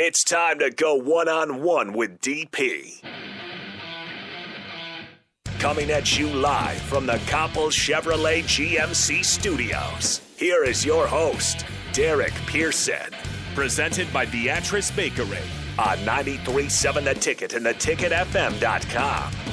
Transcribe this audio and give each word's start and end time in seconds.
It's 0.00 0.22
time 0.22 0.60
to 0.60 0.70
go 0.70 0.94
one 0.94 1.28
on 1.28 1.60
one 1.60 1.92
with 1.92 2.20
DP. 2.20 3.02
Coming 5.58 5.90
at 5.90 6.16
you 6.16 6.28
live 6.28 6.80
from 6.82 7.04
the 7.04 7.18
Copple 7.26 7.72
Chevrolet 7.72 8.44
GMC 8.44 9.24
studios. 9.24 10.20
Here 10.36 10.62
is 10.62 10.84
your 10.84 11.08
host, 11.08 11.66
Derek 11.92 12.32
Pearson. 12.46 13.12
Presented 13.56 14.12
by 14.12 14.24
Beatrice 14.24 14.92
Bakery. 14.92 15.42
On 15.80 15.98
93.7 16.06 17.02
The 17.02 17.14
Ticket 17.14 17.54
and 17.54 17.66
theticketfm.com. 17.66 19.47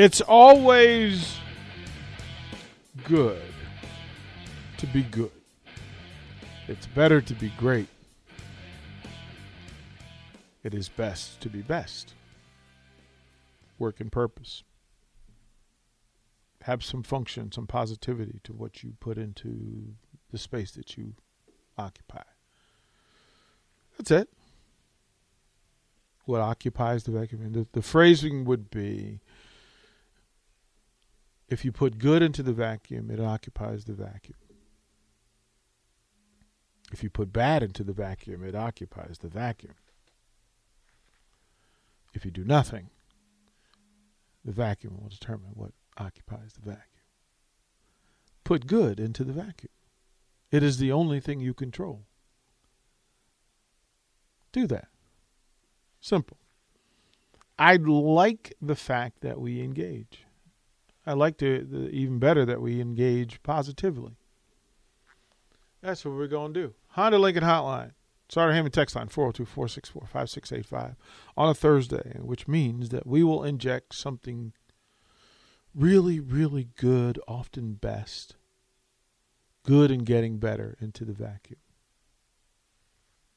It's 0.00 0.20
always 0.20 1.38
good 3.02 3.42
to 4.76 4.86
be 4.86 5.02
good. 5.02 5.32
It's 6.68 6.86
better 6.86 7.20
to 7.20 7.34
be 7.34 7.52
great. 7.58 7.88
It 10.62 10.72
is 10.72 10.88
best 10.88 11.40
to 11.40 11.48
be 11.48 11.62
best. 11.62 12.14
Work 13.80 13.98
and 13.98 14.12
purpose. 14.12 14.62
Have 16.62 16.84
some 16.84 17.02
function, 17.02 17.50
some 17.50 17.66
positivity 17.66 18.38
to 18.44 18.52
what 18.52 18.84
you 18.84 18.92
put 19.00 19.18
into 19.18 19.96
the 20.30 20.38
space 20.38 20.70
that 20.70 20.96
you 20.96 21.14
occupy. 21.76 22.22
That's 23.96 24.12
it. 24.12 24.28
What 26.24 26.40
occupies 26.40 27.02
the 27.02 27.10
vacuum? 27.10 27.52
The, 27.52 27.66
the 27.72 27.82
phrasing 27.82 28.44
would 28.44 28.70
be 28.70 29.18
if 31.48 31.64
you 31.64 31.72
put 31.72 31.98
good 31.98 32.22
into 32.22 32.42
the 32.42 32.52
vacuum, 32.52 33.10
it 33.10 33.20
occupies 33.20 33.84
the 33.84 33.94
vacuum. 33.94 34.36
If 36.92 37.02
you 37.02 37.10
put 37.10 37.32
bad 37.32 37.62
into 37.62 37.84
the 37.84 37.92
vacuum, 37.92 38.44
it 38.44 38.54
occupies 38.54 39.18
the 39.18 39.28
vacuum. 39.28 39.74
If 42.14 42.24
you 42.24 42.30
do 42.30 42.44
nothing, 42.44 42.90
the 44.44 44.52
vacuum 44.52 44.98
will 45.00 45.08
determine 45.08 45.50
what 45.54 45.72
occupies 45.96 46.52
the 46.54 46.70
vacuum. 46.70 46.84
Put 48.44 48.66
good 48.66 48.98
into 48.98 49.24
the 49.24 49.32
vacuum. 49.32 49.72
It 50.50 50.62
is 50.62 50.78
the 50.78 50.92
only 50.92 51.20
thing 51.20 51.40
you 51.40 51.52
control. 51.52 52.06
Do 54.52 54.66
that. 54.68 54.88
Simple. 56.00 56.38
I'd 57.58 57.86
like 57.86 58.54
the 58.62 58.76
fact 58.76 59.20
that 59.20 59.40
we 59.40 59.60
engage. 59.60 60.24
I 61.08 61.14
like 61.14 61.38
to 61.38 61.64
the, 61.64 61.88
even 61.88 62.18
better 62.18 62.44
that 62.44 62.60
we 62.60 62.82
engage 62.82 63.42
positively. 63.42 64.18
That's 65.80 66.04
what 66.04 66.14
we're 66.14 66.26
going 66.26 66.52
to 66.52 66.60
do. 66.60 66.74
Honda 66.88 67.18
Lincoln 67.18 67.44
Hotline. 67.44 67.92
Sartor 68.28 68.52
Hamann 68.52 68.72
text 68.72 68.94
line 68.94 69.08
402 69.08 69.46
464 69.46 70.02
5685 70.02 70.96
on 71.34 71.48
a 71.48 71.54
Thursday, 71.54 72.18
which 72.20 72.46
means 72.46 72.90
that 72.90 73.06
we 73.06 73.24
will 73.24 73.42
inject 73.42 73.94
something 73.94 74.52
really, 75.74 76.20
really 76.20 76.68
good, 76.76 77.18
often 77.26 77.72
best, 77.72 78.36
good 79.62 79.90
and 79.90 80.04
getting 80.04 80.36
better 80.36 80.76
into 80.78 81.06
the 81.06 81.14
vacuum. 81.14 81.60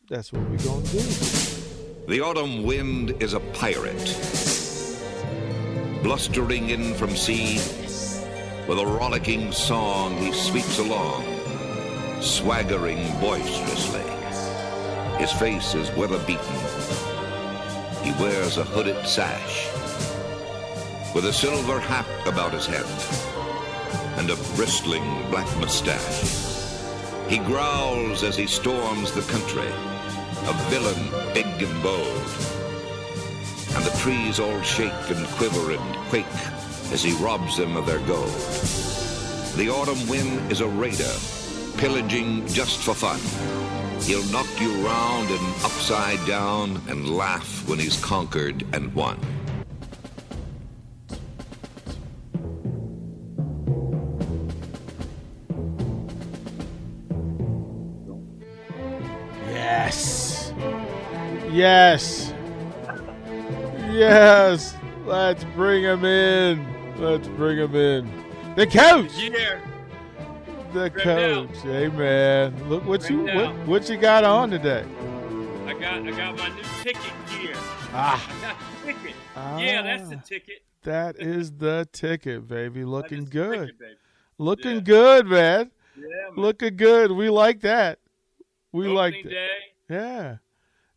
That's 0.10 0.34
what 0.34 0.42
we're 0.42 0.58
going 0.58 0.84
to 0.84 0.92
do. 0.92 1.00
The 2.10 2.20
autumn 2.20 2.64
wind 2.64 3.12
is 3.24 3.32
a 3.32 3.40
pirate 3.40 4.61
blustering 6.04 6.70
in 6.70 6.94
from 6.96 7.16
sea. 7.16 7.56
With 8.68 8.80
a 8.80 8.86
rollicking 8.86 9.52
song, 9.52 10.18
he 10.18 10.32
sweeps 10.32 10.80
along, 10.80 11.24
swaggering 12.22 13.20
boisterously. 13.20 14.02
His 15.18 15.32
face 15.34 15.76
is 15.76 15.92
weather 15.96 16.20
beaten. 16.26 16.60
He 18.04 18.12
wears 18.22 18.58
a 18.58 18.64
hooded 18.64 19.06
sash 19.06 19.68
with 21.14 21.26
a 21.26 21.34
silver 21.34 21.80
hat 21.80 22.08
about 22.28 22.54
his 22.54 22.66
head 22.66 22.86
and 24.18 24.30
a 24.30 24.56
bristling 24.56 25.04
black 25.30 25.48
mustache. 25.60 26.50
He 27.28 27.38
growls 27.40 28.24
as 28.24 28.36
he 28.36 28.48
storms 28.48 29.12
the 29.12 29.22
country, 29.32 29.72
a 30.48 30.54
villain 30.70 31.34
big 31.34 31.62
and 31.62 31.84
bold 31.84 32.61
and 33.76 33.84
the 33.86 33.98
trees 34.00 34.40
all 34.40 34.62
shake 34.62 34.92
and 35.10 35.26
quiver 35.38 35.72
and 35.72 35.96
quake 36.10 36.26
as 36.92 37.02
he 37.02 37.14
robs 37.24 37.58
them 37.58 37.78
of 37.78 37.86
their 37.86 38.00
gold. 38.00 38.32
The 39.56 39.70
autumn 39.70 40.08
wind 40.08 40.52
is 40.52 40.62
a 40.62 40.68
raider, 40.68 41.14
pillaging 41.78 42.48
just 42.48 42.80
for 42.80 42.94
fun. 42.94 43.20
He'll 44.04 44.26
knock 44.32 44.48
you 44.60 44.72
round 44.86 45.30
and 45.30 45.64
upside 45.64 46.26
down 46.26 46.82
and 46.90 47.10
laugh 47.16 47.68
when 47.68 47.80
he's 47.80 48.02
conquered 48.04 48.66
and 48.74 48.94
won. 48.94 49.20
Yes. 59.48 60.52
Yes. 61.52 62.21
Yes. 64.02 64.76
Let's 65.06 65.44
bring 65.56 65.84
him 65.84 66.04
in. 66.04 66.66
Let's 66.98 67.28
bring 67.28 67.58
him 67.60 67.76
in. 67.76 68.12
The 68.56 68.66
coach. 68.66 69.12
Yeah. 69.16 69.60
The 70.74 70.80
Right 70.80 70.94
coach. 70.96 71.58
Hey 71.62 71.88
man. 71.90 72.68
Look 72.68 72.84
what 72.86 73.08
you 73.12 73.26
what, 73.26 73.56
what 73.68 73.88
you 73.90 73.98
got 73.98 74.24
on 74.24 74.50
today. 74.50 74.84
I 75.68 75.74
got 75.74 76.02
I 76.02 76.10
got 76.12 76.36
my 76.36 76.50
new 76.50 76.64
ticket 76.82 77.04
here. 77.30 77.54
Ah. 77.94 78.28
I 78.28 78.42
got 78.42 78.58
the 78.60 78.94
ticket. 78.94 79.16
Yeah, 79.36 79.82
that's 79.84 80.10
the 80.10 80.16
Ah. 80.16 80.22
ticket. 80.26 80.64
That 80.82 81.16
is 81.20 81.52
the 81.52 81.88
ticket, 81.92 82.48
baby. 82.48 82.84
Looking 82.84 83.26
good. 83.26 83.68
ticket, 83.68 83.80
baby. 83.80 83.96
Looking 84.40 84.76
Yeah. 84.78 84.82
good, 84.82 85.28
man. 85.28 85.72
Yeah, 85.96 86.04
man. 86.08 86.38
Looking 86.38 86.76
good. 86.76 87.12
We 87.12 87.30
like 87.30 87.60
that. 87.62 88.00
We 88.72 88.88
like 88.88 89.14
Opening 89.14 89.26
that. 89.26 89.32
day. 89.32 89.96
Yeah. 89.96 90.38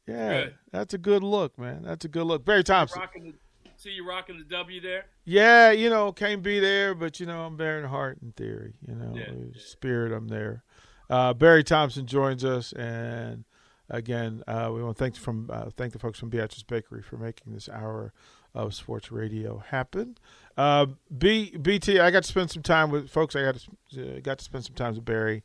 Yeah. 0.06 0.28
Good. 0.44 0.54
That's 0.72 0.94
a 0.94 0.98
good 0.98 1.22
look, 1.22 1.58
man. 1.58 1.82
That's 1.82 2.04
a 2.04 2.08
good 2.08 2.24
look. 2.24 2.44
Barry 2.44 2.62
Thompson. 2.64 3.00
Rocking 3.00 3.24
the, 3.24 3.34
see 3.76 3.90
you 3.90 4.06
rocking 4.06 4.38
the 4.38 4.44
W 4.44 4.80
there. 4.80 5.06
Yeah, 5.24 5.70
you 5.70 5.88
know, 5.88 6.12
can't 6.12 6.42
be 6.42 6.60
there, 6.60 6.94
but 6.94 7.20
you 7.20 7.26
know, 7.26 7.42
I'm 7.44 7.56
bearing 7.56 7.84
heart 7.86 8.18
in 8.22 8.32
theory. 8.32 8.74
You 8.86 8.94
know, 8.94 9.12
Yeah, 9.16 9.30
yeah. 9.30 9.60
spirit, 9.60 10.12
I'm 10.12 10.28
there. 10.28 10.62
Uh, 11.08 11.32
Barry 11.34 11.64
Thompson 11.64 12.06
joins 12.06 12.44
us, 12.44 12.72
and 12.72 13.44
again, 13.90 14.42
uh, 14.46 14.70
we 14.74 14.82
want 14.82 14.96
to 14.96 15.02
thank 15.02 15.16
from 15.16 15.48
uh, 15.52 15.70
thank 15.76 15.92
the 15.92 15.98
folks 15.98 16.18
from 16.18 16.28
Beatrice 16.30 16.62
Bakery 16.62 17.02
for 17.02 17.16
making 17.16 17.52
this 17.52 17.68
hour 17.68 18.12
of 18.54 18.74
sports 18.74 19.10
radio 19.10 19.58
happen. 19.58 20.16
Uh, 20.56 20.86
B, 21.16 21.56
BT, 21.56 21.98
I 21.98 22.10
got 22.10 22.22
to 22.22 22.28
spend 22.28 22.50
some 22.50 22.62
time 22.62 22.90
with 22.90 23.10
folks. 23.10 23.34
I 23.34 23.42
got 23.42 23.56
to 23.92 24.16
uh, 24.16 24.20
got 24.20 24.38
to 24.38 24.44
spend 24.44 24.64
some 24.64 24.74
time 24.74 24.94
with 24.94 25.04
Barry 25.04 25.42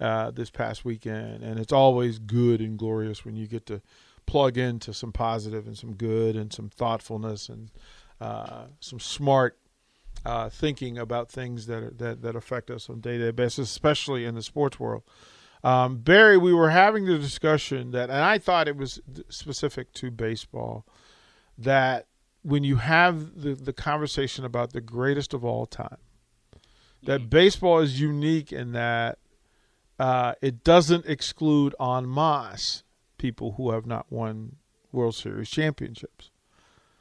uh, 0.00 0.30
this 0.30 0.50
past 0.50 0.84
weekend, 0.84 1.42
and 1.42 1.58
it's 1.58 1.72
always 1.72 2.18
good 2.18 2.60
and 2.60 2.78
glorious 2.78 3.24
when 3.24 3.36
you 3.36 3.46
get 3.46 3.66
to 3.66 3.80
plug 4.26 4.58
into 4.58 4.92
some 4.92 5.12
positive 5.12 5.66
and 5.66 5.76
some 5.76 5.94
good 5.94 6.36
and 6.36 6.52
some 6.52 6.68
thoughtfulness 6.68 7.48
and 7.48 7.70
uh, 8.20 8.64
some 8.80 9.00
smart 9.00 9.58
uh, 10.26 10.48
thinking 10.48 10.98
about 10.98 11.30
things 11.30 11.66
that 11.66 11.82
are, 11.82 11.90
that 11.90 12.22
that 12.22 12.36
affect 12.36 12.70
us 12.70 12.90
on 12.90 12.96
a 12.96 13.00
day 13.00 13.18
to 13.18 13.24
day 13.26 13.30
basis, 13.30 13.70
especially 13.70 14.24
in 14.24 14.34
the 14.34 14.42
sports 14.42 14.78
world. 14.78 15.02
Um, 15.64 15.98
Barry, 15.98 16.36
we 16.38 16.54
were 16.54 16.70
having 16.70 17.06
the 17.06 17.18
discussion 17.18 17.90
that, 17.90 18.10
and 18.10 18.22
I 18.22 18.38
thought 18.38 18.68
it 18.68 18.76
was 18.76 19.00
specific 19.28 19.92
to 19.94 20.10
baseball, 20.10 20.86
that 21.56 22.06
when 22.42 22.62
you 22.62 22.76
have 22.76 23.42
the, 23.42 23.54
the 23.54 23.72
conversation 23.72 24.44
about 24.44 24.72
the 24.72 24.80
greatest 24.80 25.34
of 25.34 25.44
all 25.44 25.66
time, 25.66 25.98
that 27.02 27.28
baseball 27.28 27.80
is 27.80 28.00
unique 28.00 28.52
in 28.52 28.72
that 28.72 29.18
uh, 29.98 30.34
it 30.40 30.64
doesn't 30.64 31.06
exclude 31.06 31.74
en 31.80 32.12
masse 32.12 32.84
people 33.18 33.52
who 33.52 33.70
have 33.72 33.86
not 33.86 34.06
won 34.10 34.56
World 34.92 35.14
Series 35.14 35.50
championships. 35.50 36.30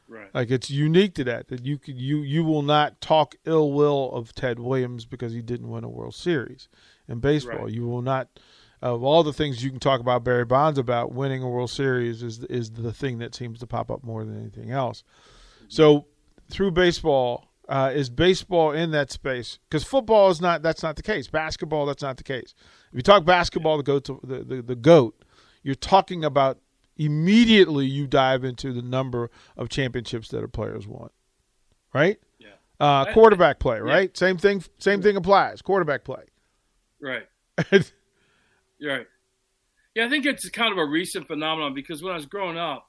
Right. 0.10 0.34
Like 0.34 0.52
it's 0.52 0.70
unique 0.70 1.16
to 1.16 1.24
that 1.26 1.50
that 1.50 1.66
you 1.66 1.78
could 1.78 1.98
you 1.98 2.20
you 2.20 2.44
will 2.44 2.62
not 2.62 3.02
talk 3.02 3.36
ill 3.46 3.74
will 3.74 4.12
of 4.14 4.34
Ted 4.34 4.58
Williams 4.58 5.06
because 5.06 5.34
he 5.34 5.42
didn't 5.42 5.70
win 5.70 5.84
a 5.84 5.90
World 5.90 6.16
Series 6.16 6.70
in 7.10 7.20
baseball. 7.20 7.66
Right. 7.66 7.74
You 7.74 7.88
will 7.88 8.02
not 8.02 8.40
of 8.82 9.04
all 9.04 9.24
the 9.24 9.34
things 9.34 9.64
you 9.64 9.70
can 9.70 9.80
talk 9.80 10.00
about 10.00 10.24
Barry 10.24 10.46
Bonds 10.46 10.80
about 10.80 11.12
winning 11.12 11.44
a 11.44 11.50
World 11.50 11.72
Series 11.72 12.24
is 12.24 12.44
is 12.46 12.72
the 12.72 12.94
thing 12.94 13.18
that 13.20 13.36
seems 13.36 13.60
to 13.60 13.68
pop 13.68 13.92
up 13.92 14.04
more 14.04 14.24
than 14.24 14.40
anything 14.40 14.72
else. 14.72 15.04
So 15.68 16.06
through 16.50 16.72
baseball, 16.72 17.47
uh, 17.68 17.92
is 17.94 18.10
baseball 18.10 18.72
in 18.72 18.92
that 18.92 19.12
space? 19.12 19.60
Because 19.70 19.84
football 19.84 20.30
is 20.30 20.42
not. 20.42 20.62
That's 20.62 20.84
not 20.84 20.96
the 20.96 21.04
case. 21.04 21.28
Basketball, 21.28 21.86
that's 21.86 22.04
not 22.04 22.18
the 22.18 22.24
case. 22.24 22.54
If 22.92 22.96
you 22.96 23.02
talk 23.02 23.26
basketball, 23.26 23.78
the 23.78 23.84
goat, 23.84 24.06
to, 24.06 24.20
the, 24.24 24.44
the 24.44 24.62
the 24.62 24.76
goat, 24.76 25.24
you're 25.64 25.76
talking 25.76 26.24
about 26.24 26.60
immediately. 26.96 27.86
You 27.86 28.08
dive 28.08 28.44
into 28.44 28.74
the 28.74 28.82
number 28.82 29.30
of 29.58 29.70
championships 29.70 30.30
that 30.30 30.44
a 30.44 30.48
player's 30.48 30.88
won, 30.88 31.10
right? 31.94 32.20
Yeah. 32.40 32.50
Uh, 32.80 33.12
quarterback 33.14 33.60
play, 33.60 33.80
right? 33.80 34.12
Yeah. 34.14 34.20
Same 34.20 34.38
thing. 34.38 34.64
Same 34.80 35.02
thing 35.02 35.16
applies. 35.18 35.62
Quarterback 35.62 36.04
play. 36.04 36.24
Right. 37.02 37.28
Right. 38.80 39.08
Yeah, 39.96 40.06
I 40.06 40.10
think 40.10 40.26
it's 40.26 40.48
kind 40.50 40.72
of 40.72 40.78
a 40.78 40.86
recent 40.86 41.26
phenomenon 41.26 41.74
because 41.74 42.04
when 42.04 42.14
I 42.14 42.16
was 42.16 42.28
growing 42.28 42.58
up, 42.58 42.88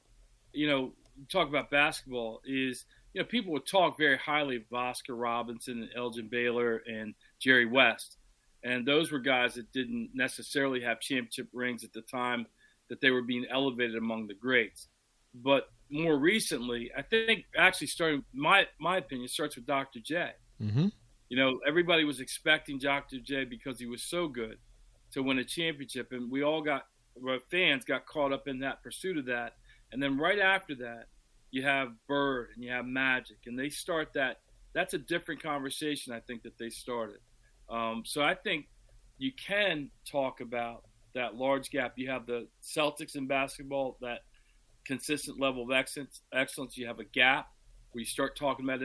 you 0.52 0.68
know, 0.68 0.92
talk 1.30 1.48
about 1.48 1.70
basketball 1.70 2.42
is 2.44 2.84
you 3.18 3.24
know 3.24 3.28
people 3.28 3.52
would 3.52 3.66
talk 3.66 3.98
very 3.98 4.16
highly 4.16 4.56
of 4.58 4.62
Oscar 4.72 5.16
Robertson 5.16 5.82
and 5.82 5.90
Elgin 5.96 6.28
Baylor 6.28 6.84
and 6.86 7.14
Jerry 7.40 7.66
West, 7.66 8.16
and 8.62 8.86
those 8.86 9.10
were 9.10 9.18
guys 9.18 9.54
that 9.54 9.72
didn't 9.72 10.10
necessarily 10.14 10.80
have 10.82 11.00
championship 11.00 11.48
rings 11.52 11.82
at 11.82 11.92
the 11.92 12.02
time 12.02 12.46
that 12.88 13.00
they 13.00 13.10
were 13.10 13.22
being 13.22 13.44
elevated 13.50 13.96
among 13.96 14.28
the 14.28 14.34
greats. 14.34 14.86
But 15.34 15.68
more 15.90 16.16
recently, 16.16 16.92
I 16.96 17.02
think 17.02 17.46
actually 17.56 17.88
starting 17.88 18.22
my 18.32 18.68
my 18.78 18.98
opinion 18.98 19.26
starts 19.26 19.56
with 19.56 19.66
Dr. 19.66 19.98
J. 19.98 20.30
Mm-hmm. 20.62 20.86
You 21.28 21.36
know, 21.36 21.58
everybody 21.66 22.04
was 22.04 22.20
expecting 22.20 22.78
Dr. 22.78 23.18
J 23.18 23.44
because 23.46 23.80
he 23.80 23.86
was 23.86 24.04
so 24.04 24.28
good 24.28 24.58
to 25.10 25.24
win 25.24 25.40
a 25.40 25.44
championship, 25.44 26.12
and 26.12 26.30
we 26.30 26.44
all 26.44 26.62
got 26.62 26.84
fans 27.50 27.84
got 27.84 28.06
caught 28.06 28.32
up 28.32 28.46
in 28.46 28.60
that 28.60 28.80
pursuit 28.84 29.18
of 29.18 29.26
that. 29.26 29.54
And 29.90 30.00
then 30.00 30.18
right 30.18 30.38
after 30.38 30.76
that, 30.76 31.06
you 31.50 31.62
have 31.62 31.92
Bird 32.06 32.48
and 32.54 32.64
you 32.64 32.70
have 32.70 32.86
Magic, 32.86 33.38
and 33.46 33.58
they 33.58 33.70
start 33.70 34.12
that. 34.14 34.38
That's 34.74 34.94
a 34.94 34.98
different 34.98 35.42
conversation, 35.42 36.12
I 36.12 36.20
think, 36.20 36.42
that 36.42 36.58
they 36.58 36.70
started. 36.70 37.18
Um, 37.70 38.02
so 38.04 38.22
I 38.22 38.34
think 38.34 38.66
you 39.18 39.32
can 39.32 39.90
talk 40.10 40.40
about 40.40 40.84
that 41.14 41.34
large 41.34 41.70
gap. 41.70 41.94
You 41.96 42.10
have 42.10 42.26
the 42.26 42.46
Celtics 42.62 43.16
in 43.16 43.26
basketball, 43.26 43.96
that 44.00 44.20
consistent 44.84 45.40
level 45.40 45.62
of 45.62 45.72
excellence. 45.72 46.20
excellence. 46.32 46.76
You 46.76 46.86
have 46.86 47.00
a 47.00 47.04
gap 47.04 47.48
where 47.92 48.00
you 48.00 48.06
start 48.06 48.36
talking 48.36 48.64
about 48.68 48.82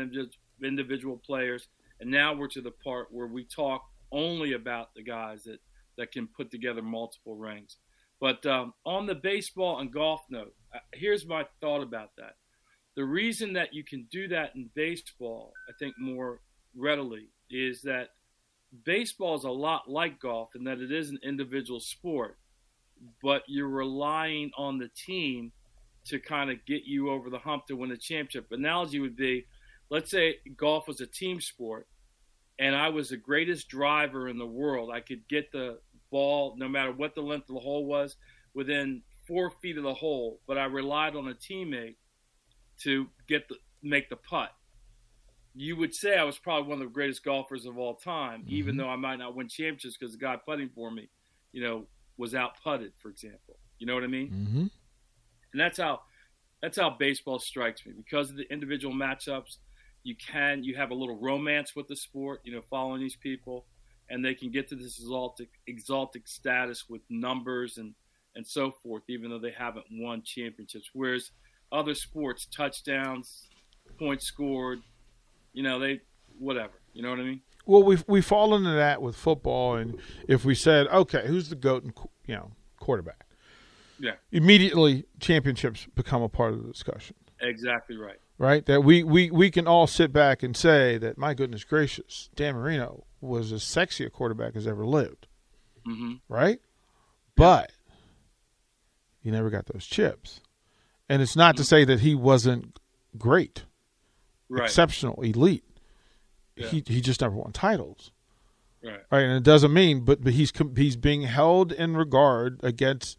individual 0.63 1.21
players, 1.25 1.67
and 1.99 2.09
now 2.09 2.33
we're 2.33 2.47
to 2.49 2.61
the 2.61 2.71
part 2.71 3.07
where 3.11 3.27
we 3.27 3.43
talk 3.45 3.83
only 4.11 4.53
about 4.53 4.93
the 4.95 5.03
guys 5.03 5.43
that 5.43 5.59
that 5.97 6.11
can 6.11 6.27
put 6.27 6.49
together 6.49 6.81
multiple 6.81 7.35
rings. 7.35 7.77
But 8.19 8.45
um, 8.45 8.73
on 8.85 9.05
the 9.05 9.15
baseball 9.15 9.79
and 9.79 9.91
golf 9.91 10.21
note, 10.29 10.55
uh, 10.73 10.79
here's 10.93 11.27
my 11.27 11.45
thought 11.61 11.83
about 11.83 12.11
that. 12.17 12.35
The 12.95 13.05
reason 13.05 13.53
that 13.53 13.73
you 13.73 13.83
can 13.83 14.07
do 14.11 14.27
that 14.29 14.55
in 14.55 14.69
baseball, 14.75 15.53
I 15.67 15.73
think 15.79 15.95
more 15.97 16.41
readily, 16.75 17.29
is 17.49 17.81
that 17.81 18.09
baseball 18.85 19.35
is 19.35 19.43
a 19.43 19.49
lot 19.49 19.89
like 19.89 20.19
golf 20.19 20.55
in 20.55 20.63
that 20.65 20.79
it 20.79 20.91
is 20.91 21.09
an 21.09 21.19
individual 21.23 21.79
sport, 21.79 22.37
but 23.21 23.43
you're 23.47 23.67
relying 23.67 24.51
on 24.57 24.77
the 24.77 24.89
team 24.89 25.51
to 26.05 26.19
kind 26.19 26.51
of 26.51 26.63
get 26.65 26.83
you 26.83 27.09
over 27.09 27.29
the 27.29 27.39
hump 27.39 27.65
to 27.67 27.75
win 27.75 27.91
a 27.91 27.97
championship. 27.97 28.51
Analogy 28.51 28.99
would 28.99 29.15
be 29.15 29.45
let's 29.89 30.09
say 30.09 30.37
golf 30.57 30.87
was 30.87 31.01
a 31.01 31.07
team 31.07 31.39
sport 31.39 31.87
and 32.59 32.75
I 32.75 32.89
was 32.89 33.09
the 33.09 33.17
greatest 33.17 33.67
driver 33.67 34.27
in 34.27 34.37
the 34.37 34.45
world. 34.45 34.89
I 34.91 34.99
could 34.99 35.27
get 35.27 35.51
the 35.51 35.79
ball, 36.11 36.55
no 36.57 36.67
matter 36.67 36.91
what 36.91 37.15
the 37.15 37.21
length 37.21 37.49
of 37.49 37.55
the 37.55 37.61
hole 37.61 37.85
was, 37.85 38.15
within 38.53 39.01
four 39.27 39.51
feet 39.61 39.77
of 39.77 39.83
the 39.83 39.93
hole, 39.93 40.39
but 40.47 40.57
I 40.57 40.65
relied 40.65 41.15
on 41.15 41.27
a 41.27 41.33
teammate 41.33 41.95
to 42.81 43.07
get 43.27 43.47
the 43.47 43.55
make 43.81 44.09
the 44.09 44.15
putt 44.15 44.51
you 45.55 45.75
would 45.75 45.93
say 45.93 46.17
I 46.17 46.23
was 46.23 46.37
probably 46.37 46.69
one 46.69 46.81
of 46.81 46.87
the 46.87 46.93
greatest 46.93 47.23
golfers 47.23 47.65
of 47.65 47.77
all 47.77 47.95
time, 47.95 48.41
mm-hmm. 48.41 48.53
even 48.53 48.77
though 48.77 48.89
I 48.89 48.95
might 48.95 49.17
not 49.17 49.35
win 49.35 49.47
championships 49.47 49.97
because 49.97 50.13
the 50.13 50.19
guy 50.19 50.35
putting 50.35 50.69
for 50.69 50.89
me, 50.89 51.09
you 51.51 51.61
know, 51.63 51.85
was 52.17 52.33
out 52.33 52.61
putted, 52.63 52.93
for 52.97 53.09
example. 53.09 53.57
You 53.77 53.87
know 53.87 53.93
what 53.93 54.03
I 54.03 54.07
mean? 54.07 54.29
Mm-hmm. 54.29 54.59
And 54.59 55.61
that's 55.61 55.77
how 55.77 56.01
that's 56.61 56.77
how 56.77 56.89
baseball 56.89 57.39
strikes 57.39 57.85
me 57.85 57.93
because 57.95 58.29
of 58.29 58.37
the 58.37 58.51
individual 58.51 58.95
matchups. 58.95 59.57
You 60.03 60.15
can 60.15 60.63
you 60.63 60.75
have 60.75 60.91
a 60.91 60.95
little 60.95 61.19
romance 61.19 61.75
with 61.75 61.87
the 61.87 61.95
sport, 61.95 62.41
you 62.43 62.53
know, 62.53 62.61
following 62.61 63.01
these 63.01 63.15
people, 63.15 63.65
and 64.09 64.25
they 64.25 64.33
can 64.33 64.49
get 64.49 64.67
to 64.69 64.75
this 64.75 64.97
exalted 64.99 65.49
exalted 65.67 66.27
status 66.27 66.85
with 66.89 67.01
numbers 67.09 67.77
and 67.77 67.93
and 68.35 68.47
so 68.47 68.71
forth, 68.71 69.03
even 69.07 69.29
though 69.29 69.39
they 69.39 69.51
haven't 69.51 69.85
won 69.91 70.23
championships. 70.23 70.89
Whereas 70.93 71.29
other 71.73 71.95
sports, 71.95 72.45
touchdowns, 72.45 73.49
points 73.99 74.25
scored, 74.25 74.79
you 75.51 75.63
know, 75.63 75.79
they 75.79 76.01
whatever. 76.39 76.73
You 76.93 77.01
know 77.01 77.09
what 77.09 77.19
I 77.19 77.23
mean? 77.23 77.41
Well, 77.65 77.83
we 77.83 77.97
we 78.07 78.21
fall 78.21 78.55
into 78.55 78.71
that 78.71 79.01
with 79.01 79.15
football, 79.15 79.75
and 79.75 79.99
if 80.27 80.45
we 80.45 80.55
said, 80.55 80.87
okay, 80.87 81.23
who's 81.25 81.49
the 81.49 81.55
goat 81.55 81.83
and 81.83 81.93
you 82.25 82.35
know 82.35 82.51
quarterback? 82.77 83.25
Yeah. 83.99 84.15
Immediately, 84.31 85.05
championships 85.19 85.87
become 85.95 86.21
a 86.21 86.29
part 86.29 86.53
of 86.53 86.63
the 86.63 86.71
discussion. 86.71 87.15
Exactly 87.39 87.97
right. 87.97 88.19
Right. 88.37 88.65
That 88.65 88.83
we 88.83 89.03
we 89.03 89.31
we 89.31 89.49
can 89.49 89.67
all 89.67 89.87
sit 89.87 90.11
back 90.11 90.43
and 90.43 90.55
say 90.55 90.97
that 90.97 91.17
my 91.17 91.33
goodness 91.33 91.63
gracious, 91.63 92.29
Dan 92.35 92.55
Marino 92.55 93.05
was 93.21 93.51
as 93.51 93.63
sexy 93.63 94.05
a 94.05 94.09
quarterback 94.09 94.55
as 94.55 94.67
ever 94.67 94.85
lived. 94.85 95.27
Mm-hmm. 95.87 96.15
Right. 96.27 96.59
But 97.35 97.71
he 99.21 99.31
never 99.31 99.49
got 99.49 99.67
those 99.67 99.85
chips, 99.85 100.41
and 101.09 101.21
it's 101.21 101.35
not 101.35 101.55
mm-hmm. 101.55 101.61
to 101.61 101.65
say 101.65 101.85
that 101.85 101.99
he 102.01 102.15
wasn't 102.15 102.79
great 103.17 103.63
right. 104.49 104.65
exceptional, 104.65 105.21
elite. 105.21 105.63
Yeah. 106.55 106.67
He 106.67 106.83
he 106.85 107.01
just 107.01 107.21
never 107.21 107.35
won 107.35 107.51
titles. 107.51 108.11
Right. 108.83 108.99
Right, 109.11 109.23
and 109.23 109.37
it 109.37 109.43
doesn't 109.43 109.73
mean, 109.73 110.01
but 110.01 110.23
but 110.23 110.33
he's 110.33 110.51
he's 110.75 110.95
being 110.95 111.23
held 111.23 111.71
in 111.71 111.95
regard 111.95 112.59
against 112.63 113.17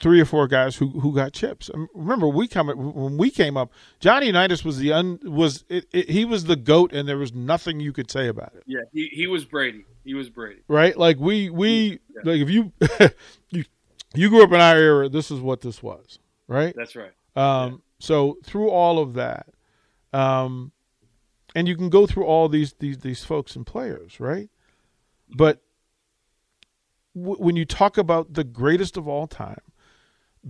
three 0.00 0.20
or 0.20 0.24
four 0.24 0.48
guys 0.48 0.76
who 0.76 0.88
who 1.00 1.14
got 1.14 1.32
chips. 1.32 1.70
Remember, 1.94 2.28
we 2.28 2.48
come 2.48 2.68
when 2.68 3.16
we 3.16 3.30
came 3.30 3.56
up, 3.56 3.70
Johnny 4.00 4.26
Unitas 4.26 4.64
was 4.64 4.78
the 4.78 4.92
un, 4.92 5.18
was 5.22 5.64
it, 5.68 5.86
it, 5.92 6.08
he 6.10 6.24
was 6.24 6.44
the 6.44 6.56
goat, 6.56 6.92
and 6.92 7.08
there 7.08 7.18
was 7.18 7.34
nothing 7.34 7.78
you 7.78 7.92
could 7.92 8.10
say 8.10 8.28
about 8.28 8.54
it. 8.56 8.62
Yeah, 8.66 8.80
he, 8.92 9.08
he 9.12 9.26
was 9.26 9.44
Brady. 9.44 9.84
He 10.04 10.14
was 10.14 10.30
Brady. 10.30 10.62
Right, 10.66 10.96
like 10.96 11.18
we 11.18 11.50
we 11.50 12.00
yeah. 12.14 12.20
like 12.24 12.40
if 12.40 12.50
you 12.50 12.72
you 13.50 13.64
you 14.14 14.28
grew 14.28 14.42
up 14.42 14.52
in 14.52 14.60
our 14.60 14.76
era, 14.76 15.08
this 15.08 15.30
is 15.30 15.40
what 15.40 15.60
this 15.60 15.82
was. 15.82 16.18
Right. 16.46 16.74
That's 16.74 16.96
right. 16.96 17.12
Um, 17.36 17.82
so 17.98 18.38
through 18.44 18.70
all 18.70 18.98
of 18.98 19.14
that, 19.14 19.46
um, 20.12 20.72
and 21.54 21.68
you 21.68 21.76
can 21.76 21.88
go 21.88 22.06
through 22.06 22.24
all 22.24 22.48
these 22.48 22.74
these 22.78 22.98
these 22.98 23.24
folks 23.24 23.56
and 23.56 23.66
players, 23.66 24.20
right? 24.20 24.48
But 25.28 25.62
w- 27.14 27.36
when 27.38 27.56
you 27.56 27.64
talk 27.64 27.98
about 27.98 28.34
the 28.34 28.44
greatest 28.44 28.96
of 28.96 29.06
all 29.06 29.26
time, 29.26 29.60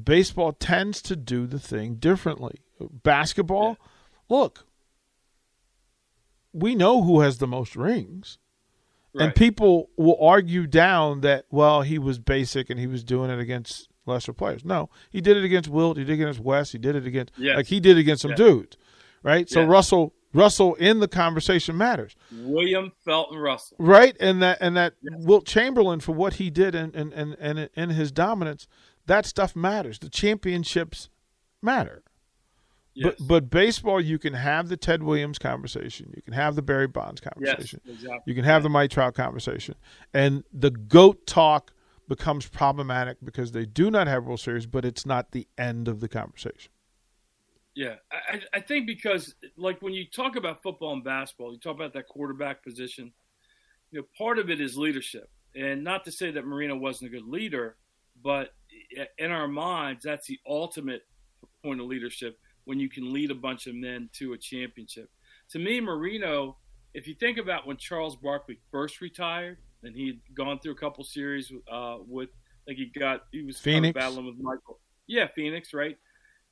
baseball 0.04 0.52
tends 0.52 1.02
to 1.02 1.16
do 1.16 1.46
the 1.46 1.58
thing 1.58 1.96
differently. 1.96 2.61
Basketball, 2.81 3.76
yeah. 3.81 3.87
look, 4.37 4.66
we 6.52 6.75
know 6.75 7.02
who 7.02 7.21
has 7.21 7.38
the 7.38 7.47
most 7.47 7.76
rings. 7.76 8.38
Right. 9.15 9.25
And 9.25 9.35
people 9.35 9.91
will 9.97 10.19
argue 10.21 10.67
down 10.67 11.23
that, 11.23 11.47
well, 11.50 11.83
he 11.83 11.99
was 11.99 12.19
basic 12.19 12.69
and 12.71 12.79
he 12.79 12.87
was 12.87 13.03
doing 13.03 13.31
it 13.31 13.38
against 13.38 13.88
lesser 14.07 14.33
players. 14.33 14.65
No, 14.65 14.91
he 15.11 15.21
did 15.21 15.37
it 15.37 15.45
against 15.45 15.69
Wilt. 15.69 15.97
He 15.97 16.05
did 16.05 16.19
it 16.19 16.23
against 16.23 16.41
West. 16.41 16.73
He 16.73 16.79
did 16.79 16.97
it 16.97 17.07
against 17.07 17.33
yes. 17.37 17.57
like 17.57 17.67
he 17.67 17.81
did 17.81 17.97
against 17.97 18.23
some 18.23 18.33
yes. 18.33 18.38
dudes, 18.38 18.77
right? 19.23 19.49
So 19.49 19.61
yes. 19.61 19.69
Russell 19.69 20.15
Russell 20.35 20.75
in 20.75 21.00
the 21.00 21.09
conversation 21.09 21.77
matters. 21.77 22.15
William 22.33 22.93
Felton 23.05 23.38
Russell, 23.38 23.77
right? 23.81 24.17
And 24.21 24.43
that 24.43 24.59
and 24.61 24.77
that 24.77 24.95
Wilt 25.03 25.47
Chamberlain 25.47 26.00
for 26.00 26.12
what 26.12 26.35
he 26.35 26.50
did 26.50 26.75
and 26.75 26.95
and 26.95 27.12
and 27.12 27.37
and 27.41 27.71
in 27.75 27.91
his 27.91 28.12
dominance, 28.12 28.67
that 29.07 29.27
stuff 29.27 29.57
matters. 29.57 29.99
The 29.99 30.11
championships 30.11 31.09
matter. 31.62 32.03
But 33.00 33.16
but 33.21 33.50
baseball, 33.50 34.00
you 34.00 34.18
can 34.18 34.35
have 34.35 34.68
the 34.68 34.76
Ted 34.76 35.02
Williams 35.02 35.38
conversation, 35.38 36.12
you 36.16 36.23
can 36.23 36.35
have 36.35 36.57
the 36.57 36.62
Barry 36.62 36.88
Bonds 36.88 37.21
conversation, 37.21 37.80
exactly. 37.88 38.18
you 38.26 38.35
can 38.35 38.45
have 38.45 38.62
the 38.62 38.68
Mike 38.68 38.90
Trout 38.90 39.14
conversation, 39.14 39.76
and 40.12 40.45
the 40.52 40.71
goat 40.71 41.26
talk 41.26 41.73
becomes 42.09 42.49
problematic 42.49 43.18
because 43.23 43.52
they 43.52 43.66
do 43.66 43.90
not 43.90 44.07
have 44.07 44.25
World 44.25 44.40
Series, 44.40 44.66
but 44.66 44.85
it's 44.85 45.07
not 45.07 45.33
the 45.33 45.47
end 45.57 45.87
of 45.87 46.00
the 46.00 46.09
conversation. 46.09 46.73
Yeah, 47.75 47.97
I, 48.11 48.40
I 48.54 48.61
think 48.61 48.87
because 48.87 49.35
like 49.57 49.80
when 49.83 49.92
you 49.92 50.07
talk 50.07 50.35
about 50.35 50.62
football 50.62 50.95
and 50.95 51.04
basketball, 51.04 51.52
you 51.52 51.61
talk 51.61 51.76
about 51.76 51.92
that 51.92 52.09
quarterback 52.09 52.64
position. 52.64 53.12
You 53.92 54.00
know, 54.00 54.07
part 54.16 54.38
of 54.38 54.50
it 54.50 54.61
is 54.61 54.76
leadership, 54.76 55.30
and 55.54 55.85
not 55.85 56.04
to 56.07 56.12
say 56.12 56.33
that 56.33 56.45
Marino 56.45 56.76
wasn't 56.76 57.12
a 57.12 57.16
good 57.16 57.28
leader, 57.28 57.76
but 58.23 58.52
in 59.18 59.30
our 59.30 59.47
minds, 59.47 60.02
that's 60.02 60.26
the 60.26 60.40
ultimate 60.47 61.02
point 61.62 61.80
of 61.80 61.87
leadership 61.87 62.38
when 62.68 62.78
you 62.78 62.90
can 62.90 63.14
lead 63.14 63.30
a 63.30 63.34
bunch 63.34 63.66
of 63.66 63.75
men 63.75 64.10
to 64.12 64.34
a 64.34 64.38
championship. 64.38 65.08
To 65.52 65.58
me, 65.58 65.80
Marino, 65.80 66.58
if 66.92 67.08
you 67.08 67.14
think 67.14 67.38
about 67.38 67.66
when 67.66 67.78
Charles 67.78 68.14
Barkley 68.14 68.58
first 68.70 69.00
retired, 69.00 69.56
and 69.82 69.96
he'd 69.96 70.20
gone 70.34 70.58
through 70.58 70.72
a 70.72 70.76
couple 70.76 71.02
series 71.02 71.50
uh, 71.72 71.96
with 72.06 72.28
like 72.66 72.76
he 72.76 72.84
got 72.87 73.22
he 73.32 73.42
was 73.42 73.58
Phoenix. 73.58 73.94
Kind 73.94 74.10
of 74.10 74.16
battling 74.16 74.26
with 74.26 74.44
Michael. 74.44 74.80
Yeah, 75.06 75.28
Phoenix, 75.34 75.72
right? 75.72 75.96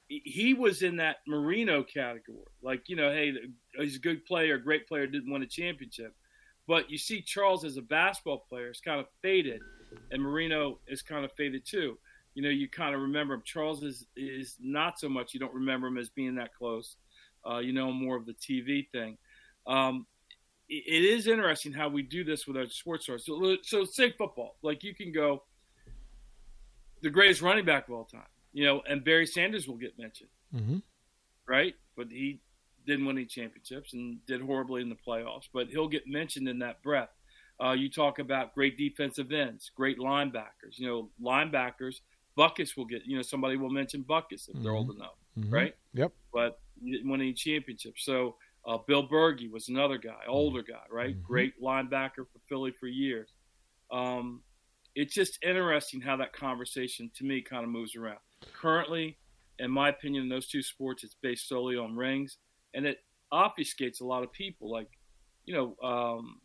He 0.09 0.55
was 0.55 0.81
in 0.81 0.97
that 0.97 1.17
Marino 1.29 1.83
category. 1.83 2.47
Like, 2.63 2.85
you 2.87 2.97
know, 2.97 3.11
hey, 3.11 3.35
he's 3.77 3.97
a 3.97 3.99
good 3.99 4.25
player, 4.25 4.57
great 4.57 4.89
player, 4.89 5.07
didn't 5.07 5.31
win 5.31 5.43
a 5.43 5.47
championship. 5.47 6.15
But 6.67 6.91
you 6.91 6.97
see 6.97 7.21
Charles 7.21 7.63
as 7.63 7.77
a 7.77 7.83
basketball 7.83 8.47
player 8.49 8.71
is 8.71 8.81
kind 8.81 9.01
of 9.01 9.07
faded, 9.21 9.61
and 10.11 10.23
Marino 10.23 10.79
is 10.87 11.03
kind 11.03 11.27
of 11.27 11.33
faded 11.33 11.67
too. 11.67 11.99
You 12.37 12.43
know, 12.43 12.51
you 12.51 12.69
kind 12.69 12.95
of 12.95 13.01
remember 13.01 13.35
him. 13.35 13.43
Charles 13.45 13.83
is 13.83 14.07
is 14.17 14.57
not 14.61 15.01
so 15.01 15.09
much. 15.09 15.35
You 15.35 15.41
don't 15.41 15.55
remember 15.55 15.89
him 15.89 15.99
as 15.99 16.09
being 16.11 16.37
that 16.37 16.55
close. 16.55 16.97
uh, 17.49 17.59
you 17.59 17.73
know, 17.73 17.91
more 17.93 18.17
of 18.17 18.27
the 18.27 18.35
TV 18.35 18.89
thing. 18.93 19.17
Um, 19.67 20.07
it, 20.69 20.85
it 20.87 21.05
is 21.05 21.27
interesting 21.29 21.73
how 21.73 21.89
we 21.89 22.03
do 22.03 22.25
this 22.25 22.47
with 22.47 22.57
our 22.57 22.67
sports 22.69 23.05
stars. 23.05 23.25
So, 23.27 23.57
so 23.63 23.85
say 23.85 24.11
football, 24.13 24.57
like 24.63 24.85
you 24.85 24.95
can 24.95 25.13
go 25.13 25.45
the 27.03 27.11
greatest 27.11 27.43
running 27.43 27.65
back 27.65 27.89
of 27.89 27.95
all 27.95 28.05
time, 28.05 28.23
you 28.53 28.65
know, 28.65 28.83
and 28.89 29.05
Barry 29.05 29.27
Sanders 29.27 29.67
will 29.69 29.77
get 29.77 29.99
mentioned, 29.99 30.31
Mm-hmm. 30.55 30.79
right? 31.47 31.75
But 31.97 32.09
he 32.11 32.41
didn't 32.87 33.07
win 33.07 33.17
any 33.19 33.27
championships 33.27 33.93
and 33.95 34.25
did 34.27 34.41
horribly 34.41 34.83
in 34.83 34.89
the 34.89 34.97
playoffs, 34.97 35.49
but 35.53 35.69
he'll 35.69 35.89
get 35.89 36.07
mentioned 36.07 36.49
in 36.49 36.59
that 36.61 36.83
breath. 36.83 37.11
Uh, 37.63 37.73
you 37.73 37.89
talk 37.91 38.19
about 38.19 38.55
great 38.55 38.77
defensive 38.77 39.33
ends, 39.33 39.71
great 39.75 39.99
linebackers. 39.99 40.79
You 40.79 40.87
know, 40.89 41.11
linebackers, 41.23 41.97
Butkus 42.37 42.77
will 42.77 42.85
get, 42.85 43.05
you 43.07 43.17
know, 43.17 43.23
somebody 43.23 43.57
will 43.57 43.71
mention 43.71 44.05
Butkus 44.05 44.49
if 44.49 44.63
they're 44.63 44.73
old 44.73 44.91
enough, 44.91 45.17
Mhm. 45.39 45.53
right? 45.53 45.75
Yep. 45.95 46.13
But 46.33 46.61
he 46.83 46.93
didn't 46.93 47.09
win 47.11 47.21
any 47.21 47.33
championships. 47.33 48.05
So 48.05 48.37
uh, 48.67 48.79
Bill 48.79 49.07
Bergey 49.09 49.49
was 49.51 49.69
another 49.69 49.97
guy, 49.97 50.25
older 50.27 50.63
guy, 50.63 50.85
right? 50.91 51.17
Mhm. 51.17 51.23
Great 51.23 51.61
linebacker 51.61 52.27
for 52.31 52.39
Philly 52.49 52.73
for 52.73 52.89
years. 52.89 53.33
Um, 53.93 54.43
it's 54.97 55.15
just 55.15 55.39
interesting 55.43 56.01
how 56.01 56.17
that 56.17 56.33
conversation, 56.33 57.11
to 57.15 57.25
me, 57.25 57.43
kind 57.43 57.63
of 57.65 57.71
moves 57.71 57.95
around. 57.95 58.19
Currently, 58.55 59.17
in 59.61 59.71
my 59.71 59.89
opinion, 59.91 60.25
in 60.25 60.29
those 60.29 60.49
two 60.49 60.63
sports, 60.63 61.05
it's 61.05 61.15
based 61.15 61.49
solely 61.49 61.77
on 61.77 61.95
rings, 61.95 62.39
and 62.75 62.87
it 62.87 63.05
obfuscates 63.33 64.01
a 64.01 64.05
lot 64.05 64.23
of 64.25 64.33
people. 64.33 64.69
Like, 64.71 64.99
you 65.45 65.55
know, 65.55 65.77
um, 65.89 66.41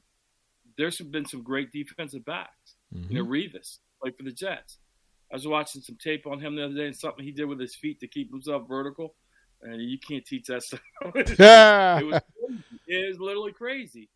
there's 0.77 0.99
been 0.99 1.25
some 1.25 1.41
great 1.43 1.71
defensive 1.71 2.23
backs. 2.23 2.75
You 2.91 3.15
know, 3.15 3.25
Revis 3.25 3.79
played 3.99 4.15
for 4.15 4.23
the 4.23 4.31
Jets. 4.31 4.77
I 5.31 5.35
was 5.35 5.47
watching 5.47 5.81
some 5.81 5.95
tape 5.95 6.27
on 6.27 6.39
him 6.39 6.55
the 6.55 6.65
other 6.65 6.73
day, 6.75 6.87
and 6.87 6.95
something 6.95 7.23
he 7.23 7.31
did 7.31 7.45
with 7.45 7.59
his 7.59 7.75
feet 7.75 7.99
to 8.01 8.07
keep 8.07 8.29
himself 8.31 8.67
vertical. 8.67 9.15
And 9.61 9.81
you 9.81 9.97
can't 9.99 10.25
teach 10.25 10.47
that 10.47 10.63
stuff. 10.63 10.81
Yeah. 11.39 11.99
it 11.99 12.05
was 12.05 12.21
crazy. 12.37 12.63
it 12.87 13.07
was 13.09 13.19
literally 13.19 13.51
crazy. 13.53 14.09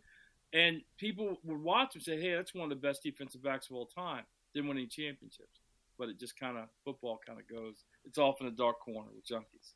And 0.53 0.81
people 0.98 1.38
would 1.43 1.62
watch 1.62 1.95
and 1.95 2.03
say, 2.03 2.19
"Hey, 2.19 2.34
that's 2.36 2.53
one 2.53 2.63
of 2.63 2.69
the 2.69 2.88
best 2.88 3.03
defensive 3.03 3.43
backs 3.43 3.69
of 3.69 3.75
all 3.75 3.86
time." 3.86 4.24
Didn't 4.53 4.69
win 4.69 4.77
any 4.77 4.88
championships, 4.88 5.60
but 5.98 6.10
it 6.10 6.19
just 6.19 6.39
kind 6.39 6.57
of 6.57 6.69
football 6.84 7.19
kind 7.25 7.39
of 7.39 7.48
goes. 7.48 7.84
It's 8.05 8.17
off 8.17 8.41
in 8.41 8.48
a 8.48 8.51
dark 8.51 8.79
corner 8.79 9.10
with 9.13 9.25
junkies. 9.27 9.74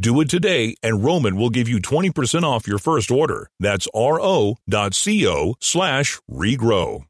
Do 0.00 0.20
it 0.20 0.30
today 0.30 0.76
and 0.82 1.04
Roman 1.04 1.36
will 1.36 1.50
give 1.50 1.68
you 1.68 1.80
20% 1.80 2.42
off 2.44 2.68
your 2.68 2.78
first 2.78 3.10
order. 3.10 3.50
That's 3.58 3.88
ro.co 3.94 5.54
slash 5.60 6.20
regrow. 6.30 7.04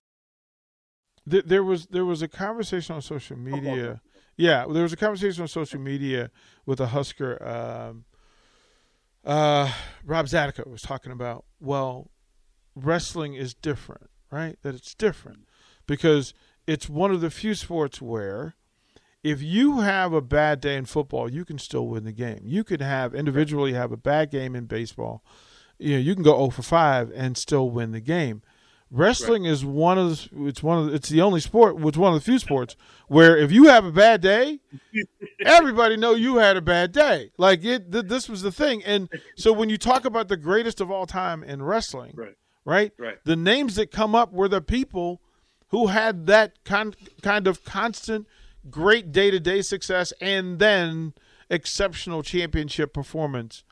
There 1.26 1.62
was 1.62 1.86
there 1.88 2.06
was 2.06 2.22
a 2.22 2.28
conversation 2.28 2.94
on 2.94 3.02
social 3.02 3.36
media. 3.36 4.00
Yeah, 4.38 4.64
there 4.70 4.82
was 4.82 4.94
a 4.94 4.96
conversation 4.96 5.42
on 5.42 5.48
social 5.48 5.78
media 5.78 6.30
with 6.64 6.80
a 6.80 6.86
Husker. 6.86 7.36
Um, 7.46 8.04
uh, 9.24 9.70
Rob 10.04 10.24
Zatechka 10.24 10.66
was 10.66 10.80
talking 10.80 11.12
about. 11.12 11.44
Well, 11.60 12.10
wrestling 12.74 13.34
is 13.34 13.52
different, 13.52 14.08
right? 14.30 14.56
That 14.62 14.74
it's 14.74 14.94
different 14.94 15.46
because 15.86 16.32
it's 16.66 16.88
one 16.88 17.10
of 17.10 17.20
the 17.20 17.30
few 17.30 17.54
sports 17.54 18.00
where 18.00 18.54
if 19.24 19.42
you 19.42 19.80
have 19.80 20.12
a 20.12 20.20
bad 20.20 20.60
day 20.60 20.76
in 20.76 20.84
football, 20.84 21.30
you 21.30 21.44
can 21.44 21.58
still 21.58 21.86
win 21.88 22.04
the 22.04 22.12
game. 22.12 22.40
You 22.44 22.64
could 22.64 22.80
have 22.80 23.14
individually 23.14 23.72
have 23.72 23.92
a 23.92 23.96
bad 23.96 24.30
game 24.30 24.54
in 24.54 24.66
baseball. 24.66 25.22
You 25.78 25.94
know, 25.94 25.98
you 26.00 26.14
can 26.14 26.22
go 26.24 26.36
0 26.36 26.50
for 26.50 26.62
5 26.62 27.12
and 27.14 27.36
still 27.36 27.70
win 27.70 27.92
the 27.92 28.00
game. 28.00 28.42
Wrestling 28.90 29.44
is 29.44 29.64
one 29.66 29.98
of 29.98 30.08
the, 30.30 30.46
it's 30.46 30.62
one 30.62 30.78
of 30.78 30.86
the, 30.86 30.94
it's 30.94 31.10
the 31.10 31.20
only 31.20 31.40
sport, 31.40 31.76
it's 31.78 31.96
one 31.98 32.14
of 32.14 32.18
the 32.18 32.24
few 32.24 32.38
sports 32.38 32.74
where 33.06 33.36
if 33.36 33.52
you 33.52 33.64
have 33.66 33.84
a 33.84 33.92
bad 33.92 34.22
day, 34.22 34.60
everybody 35.44 35.96
know 35.96 36.14
you 36.14 36.36
had 36.36 36.56
a 36.56 36.62
bad 36.62 36.92
day. 36.92 37.30
Like 37.36 37.64
it, 37.64 37.92
th- 37.92 38.06
this 38.06 38.28
was 38.30 38.40
the 38.42 38.50
thing. 38.52 38.82
And 38.84 39.08
so 39.36 39.52
when 39.52 39.68
you 39.68 39.76
talk 39.76 40.04
about 40.06 40.28
the 40.28 40.36
greatest 40.38 40.80
of 40.80 40.90
all 40.90 41.04
time 41.06 41.42
in 41.44 41.62
wrestling, 41.62 42.14
Right. 42.16 42.34
right? 42.64 42.92
Right. 42.98 43.18
The 43.24 43.36
names 43.36 43.74
that 43.76 43.90
come 43.90 44.14
up 44.14 44.32
were 44.32 44.48
the 44.48 44.62
people 44.62 45.20
who 45.68 45.88
had 45.88 46.26
that 46.26 46.64
kind 46.64 46.96
kind 47.20 47.46
of 47.46 47.64
constant 47.64 48.26
great 48.70 49.12
day-to-day 49.12 49.62
success 49.62 50.12
and 50.20 50.58
then 50.58 51.14
exceptional 51.50 52.22
championship 52.22 52.92
performance 52.92 53.64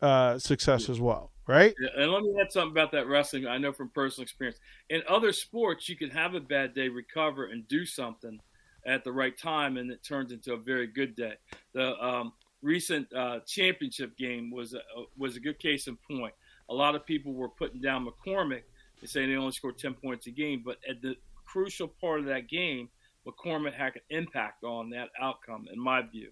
uh, 0.00 0.38
success 0.38 0.88
as 0.88 1.00
well, 1.00 1.30
right? 1.46 1.74
And 1.96 2.10
let 2.10 2.22
me 2.22 2.34
add 2.40 2.50
something 2.50 2.72
about 2.72 2.90
that 2.92 3.06
wrestling. 3.06 3.46
I 3.46 3.58
know 3.58 3.72
from 3.72 3.90
personal 3.90 4.24
experience. 4.24 4.58
In 4.90 5.02
other 5.08 5.32
sports, 5.32 5.88
you 5.88 5.96
can 5.96 6.10
have 6.10 6.34
a 6.34 6.40
bad 6.40 6.74
day, 6.74 6.88
recover, 6.88 7.46
and 7.46 7.66
do 7.68 7.86
something 7.86 8.40
at 8.84 9.04
the 9.04 9.12
right 9.12 9.38
time, 9.38 9.76
and 9.76 9.90
it 9.92 10.02
turns 10.02 10.32
into 10.32 10.54
a 10.54 10.56
very 10.56 10.88
good 10.88 11.14
day. 11.14 11.34
The 11.72 11.96
um, 12.04 12.32
recent 12.62 13.06
uh, 13.14 13.40
championship 13.46 14.16
game 14.18 14.50
was 14.50 14.74
a, 14.74 14.80
was 15.16 15.36
a 15.36 15.40
good 15.40 15.60
case 15.60 15.86
in 15.86 15.96
point. 16.10 16.34
A 16.68 16.74
lot 16.74 16.96
of 16.96 17.06
people 17.06 17.32
were 17.32 17.48
putting 17.48 17.80
down 17.80 18.06
McCormick 18.06 18.62
and 19.00 19.08
saying 19.08 19.30
they 19.30 19.36
only 19.36 19.52
scored 19.52 19.78
ten 19.78 19.94
points 19.94 20.26
a 20.26 20.32
game, 20.32 20.62
but 20.64 20.78
at 20.88 21.00
the 21.00 21.14
crucial 21.44 21.86
part 21.86 22.18
of 22.18 22.26
that 22.26 22.48
game, 22.48 22.88
McCormick 23.26 23.74
had 23.74 23.94
an 23.94 24.02
impact 24.10 24.64
on 24.64 24.90
that 24.90 25.08
outcome, 25.20 25.66
in 25.72 25.80
my 25.80 26.02
view. 26.02 26.30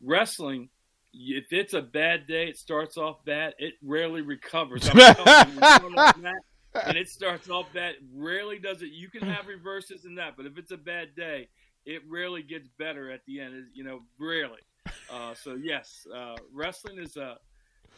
Wrestling 0.00 0.68
if 1.14 1.52
it's 1.52 1.74
a 1.74 1.82
bad 1.82 2.26
day, 2.26 2.48
it 2.48 2.58
starts 2.58 2.96
off 2.96 3.24
bad. 3.24 3.54
It 3.58 3.74
rarely 3.82 4.22
recovers. 4.22 4.86
You, 4.86 4.92
and 6.86 6.98
it 6.98 7.08
starts 7.08 7.48
off 7.48 7.72
bad. 7.72 7.94
Rarely 8.14 8.58
does 8.58 8.82
it. 8.82 8.90
You 8.92 9.08
can 9.08 9.22
have 9.22 9.46
reverses 9.46 10.04
in 10.04 10.16
that, 10.16 10.36
but 10.36 10.46
if 10.46 10.58
it's 10.58 10.72
a 10.72 10.76
bad 10.76 11.14
day, 11.16 11.48
it 11.86 12.02
rarely 12.08 12.42
gets 12.42 12.68
better 12.78 13.10
at 13.10 13.20
the 13.26 13.40
end. 13.40 13.66
You 13.74 13.84
know, 13.84 14.00
rarely. 14.18 14.60
Uh, 15.10 15.34
so 15.34 15.54
yes, 15.54 16.06
uh, 16.14 16.36
wrestling 16.52 16.98
is 16.98 17.16
a 17.16 17.36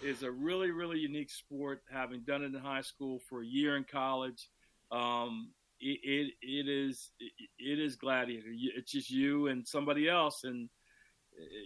is 0.03 0.23
a 0.23 0.31
really 0.31 0.71
really 0.71 0.99
unique 0.99 1.31
sport. 1.31 1.83
Having 1.91 2.21
done 2.27 2.43
it 2.43 2.55
in 2.55 2.61
high 2.61 2.83
school 2.83 3.21
for 3.29 3.43
a 3.43 3.47
year 3.47 3.77
in 3.77 3.85
college, 3.85 4.51
um, 4.93 5.51
it, 5.81 5.99
it 6.03 6.33
it 6.43 6.69
is 6.69 7.11
it, 7.19 7.33
it 7.59 7.79
is 7.79 7.97
gladiator. 7.97 8.49
It's 8.77 8.93
just 8.93 9.11
you 9.11 9.49
and 9.49 9.67
somebody 9.67 10.09
else, 10.09 10.45
and 10.45 10.69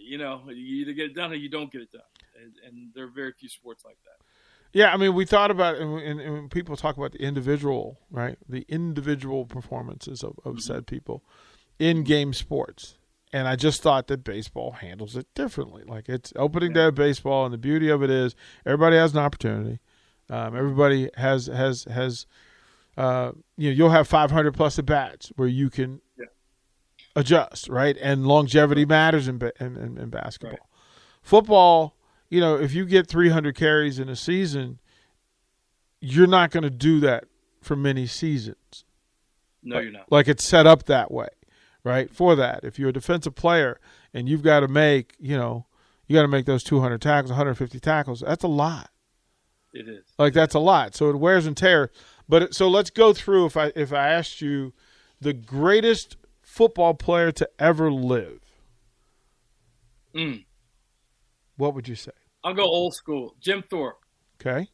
you 0.03 0.17
know, 0.17 0.43
you 0.47 0.81
either 0.81 0.93
get 0.93 1.11
it 1.11 1.15
done 1.15 1.31
or 1.31 1.35
you 1.35 1.49
don't 1.49 1.71
get 1.71 1.81
it 1.81 1.91
done. 1.91 2.01
And, 2.41 2.53
and 2.65 2.91
there 2.93 3.05
are 3.05 3.11
very 3.11 3.33
few 3.33 3.49
sports 3.49 3.83
like 3.85 3.97
that. 4.05 4.25
Yeah, 4.73 4.93
I 4.93 4.97
mean, 4.97 5.13
we 5.13 5.25
thought 5.25 5.51
about 5.51 5.75
and, 5.75 5.99
and, 5.99 6.21
and 6.21 6.51
people 6.51 6.77
talk 6.77 6.97
about 6.97 7.11
the 7.11 7.21
individual, 7.21 7.99
right? 8.09 8.37
The 8.47 8.65
individual 8.69 9.45
performances 9.45 10.23
of, 10.23 10.39
of 10.45 10.61
said 10.61 10.87
people 10.87 11.23
in 11.77 12.03
game 12.03 12.33
sports. 12.33 12.97
And 13.33 13.47
I 13.47 13.55
just 13.55 13.81
thought 13.81 14.07
that 14.07 14.23
baseball 14.23 14.73
handles 14.73 15.15
it 15.15 15.25
differently. 15.35 15.83
Like 15.85 16.09
it's 16.09 16.33
opening 16.35 16.73
day 16.73 16.85
of 16.85 16.95
baseball, 16.95 17.45
and 17.45 17.53
the 17.53 17.57
beauty 17.57 17.89
of 17.89 18.03
it 18.03 18.09
is 18.09 18.35
everybody 18.65 18.97
has 18.97 19.13
an 19.13 19.19
opportunity. 19.19 19.79
Um, 20.29 20.55
everybody 20.55 21.09
has 21.15 21.47
has 21.47 21.85
has 21.85 22.25
uh, 22.97 23.31
you 23.57 23.69
know 23.69 23.75
you'll 23.75 23.89
have 23.89 24.07
500 24.07 24.53
plus 24.53 24.77
at 24.79 24.85
bats 24.85 25.31
where 25.35 25.47
you 25.47 25.69
can 25.69 26.01
Yeah. 26.17 26.25
adjust, 27.15 27.69
right? 27.69 27.97
And 28.01 28.25
longevity 28.27 28.85
matters 28.85 29.27
in 29.27 29.41
in, 29.59 29.77
in, 29.77 29.97
in 29.97 30.09
basketball. 30.09 30.51
Right. 30.51 30.59
Football, 31.21 31.95
you 32.29 32.39
know, 32.39 32.55
if 32.57 32.73
you 32.73 32.85
get 32.85 33.07
300 33.07 33.55
carries 33.55 33.99
in 33.99 34.09
a 34.09 34.15
season, 34.15 34.79
you're 35.99 36.27
not 36.27 36.51
going 36.51 36.63
to 36.63 36.69
do 36.69 36.99
that 37.01 37.25
for 37.61 37.75
many 37.75 38.07
seasons. 38.07 38.85
No, 39.63 39.79
you're 39.79 39.91
not. 39.91 40.11
Like 40.11 40.27
it's 40.27 40.43
set 40.43 40.65
up 40.65 40.85
that 40.85 41.11
way, 41.11 41.27
right? 41.83 42.09
For 42.09 42.35
that, 42.35 42.63
if 42.63 42.79
you're 42.79 42.89
a 42.89 42.93
defensive 42.93 43.35
player 43.35 43.79
and 44.13 44.27
you've 44.27 44.41
got 44.41 44.61
to 44.61 44.67
make, 44.67 45.15
you 45.19 45.37
know, 45.37 45.67
you 46.07 46.15
got 46.15 46.23
to 46.23 46.27
make 46.27 46.45
those 46.45 46.63
200 46.63 46.99
tackles, 46.99 47.29
150 47.29 47.79
tackles. 47.79 48.21
That's 48.25 48.43
a 48.43 48.47
lot. 48.47 48.89
It 49.73 49.87
is. 49.87 50.03
Like 50.17 50.33
that's 50.33 50.55
a 50.55 50.59
lot. 50.59 50.95
So 50.95 51.09
it 51.11 51.15
wears 51.17 51.45
and 51.45 51.55
tears. 51.55 51.89
But 52.31 52.55
so 52.55 52.69
let's 52.69 52.89
go 52.89 53.11
through. 53.11 53.45
If 53.47 53.57
I 53.57 53.73
if 53.75 53.91
I 53.91 54.07
asked 54.07 54.39
you 54.39 54.71
the 55.19 55.33
greatest 55.33 56.15
football 56.41 56.93
player 56.93 57.29
to 57.33 57.49
ever 57.59 57.91
live, 57.91 58.39
Mm. 60.15 60.45
what 61.57 61.73
would 61.75 61.89
you 61.89 61.95
say? 61.95 62.11
I'll 62.41 62.53
go 62.53 62.63
old 62.63 62.93
school. 62.93 63.35
Jim 63.41 63.61
Thorpe. 63.69 63.99
Okay, 64.39 64.69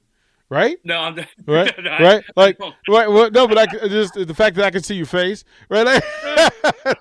right, 0.49 0.77
No, 0.83 0.99
I'm 0.99 1.15
right, 1.47 1.73
No, 1.83 1.89
I- 1.89 2.01
right. 2.03 2.23
I 2.37 2.39
Like, 2.39 2.59
right. 2.87 3.09
Well, 3.09 3.31
no, 3.31 3.47
but 3.47 3.57
I 3.57 3.65
just 3.87 4.13
the 4.13 4.35
fact 4.35 4.55
that 4.57 4.65
I 4.65 4.69
can 4.69 4.83
see 4.83 4.95
your 4.95 5.07
face, 5.07 5.43
right, 5.67 5.83
like, 5.83 6.03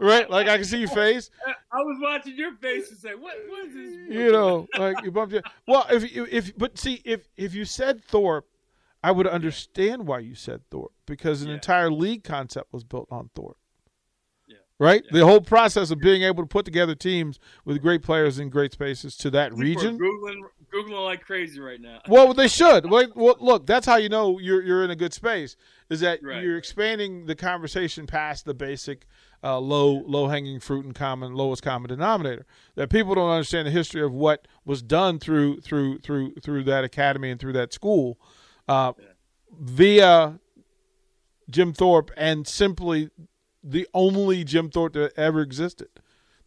right, 0.00 0.30
like 0.30 0.48
I 0.48 0.56
can 0.56 0.64
see 0.64 0.78
your 0.80 0.88
face. 0.88 1.30
I 1.46 1.78
was 1.82 1.98
watching 2.00 2.34
your 2.36 2.54
face 2.56 2.88
and 2.90 2.98
say, 2.98 3.14
"What? 3.14 3.34
What 3.46 3.66
is 3.68 3.74
this?" 3.74 4.16
You 4.16 4.32
know, 4.32 4.66
like 4.78 5.02
you 5.04 5.10
bumped. 5.12 5.34
Your, 5.34 5.42
well, 5.68 5.86
if 5.90 6.14
you 6.16 6.26
if 6.30 6.56
but 6.56 6.78
see 6.78 7.02
if 7.04 7.28
if 7.36 7.54
you 7.54 7.66
said 7.66 8.02
Thorpe, 8.04 8.46
I 9.02 9.10
would 9.10 9.26
understand 9.26 10.06
why 10.06 10.20
you 10.20 10.34
said 10.34 10.62
Thorpe 10.70 10.92
because 11.06 11.42
an 11.42 11.48
Yeah. 11.48 11.54
entire 11.54 11.90
league 11.90 12.22
concept 12.24 12.72
was 12.72 12.84
built 12.84 13.08
on 13.10 13.30
Thorpe. 13.34 13.56
Yeah. 14.46 14.56
Right, 14.78 15.02
the 15.10 15.24
whole 15.26 15.40
process 15.40 15.90
of 15.90 15.98
being 16.00 16.22
able 16.22 16.42
to 16.42 16.46
put 16.48 16.64
together 16.64 16.94
teams 16.94 17.38
with 17.64 17.80
great 17.82 18.02
players 18.02 18.38
in 18.38 18.48
great 18.50 18.72
spaces 18.72 19.16
to 19.18 19.30
that 19.30 19.50
People 19.50 19.62
region. 19.62 19.98
googling, 19.98 20.40
googling 20.72 21.04
like 21.04 21.24
crazy 21.24 21.58
right 21.60 21.80
now. 21.80 22.00
Well, 22.08 22.32
they 22.34 22.48
should. 22.48 22.88
Well, 22.90 23.08
well, 23.14 23.36
look, 23.40 23.66
that's 23.66 23.86
how 23.86 23.96
you 23.96 24.08
know 24.08 24.38
you're 24.38 24.62
you're 24.62 24.84
in 24.84 24.90
a 24.90 24.96
good 24.96 25.12
space. 25.12 25.56
Is 25.90 26.00
that 26.00 26.20
Right, 26.22 26.42
you're 26.42 26.56
expanding 26.56 27.26
the 27.26 27.34
conversation 27.34 28.06
past 28.06 28.44
the 28.44 28.54
basic 28.54 29.06
uh, 29.44 29.58
low 29.58 30.02
low 30.06 30.28
hanging 30.28 30.60
fruit 30.60 30.84
and 30.84 30.94
common 30.94 31.34
lowest 31.34 31.62
common 31.62 31.88
denominator. 31.88 32.46
That 32.76 32.88
people 32.90 33.14
don't 33.16 33.30
understand 33.30 33.66
the 33.66 33.72
history 33.72 34.02
of 34.02 34.12
what 34.12 34.46
was 34.64 34.80
done 34.82 35.18
through 35.18 35.60
through 35.60 35.98
through 35.98 36.34
through 36.36 36.64
that 36.64 36.84
academy 36.84 37.30
and 37.30 37.40
through 37.40 37.52
that 37.54 37.72
school, 37.72 38.18
uh, 38.72 38.92
via 39.60 40.38
Jim 41.50 41.72
Thorpe 41.72 42.10
and 42.16 42.46
simply 42.46 43.10
the 43.62 43.86
only 43.94 44.44
Jim 44.44 44.70
Thorpe 44.70 44.94
that 44.94 45.12
ever 45.16 45.40
existed. 45.40 45.88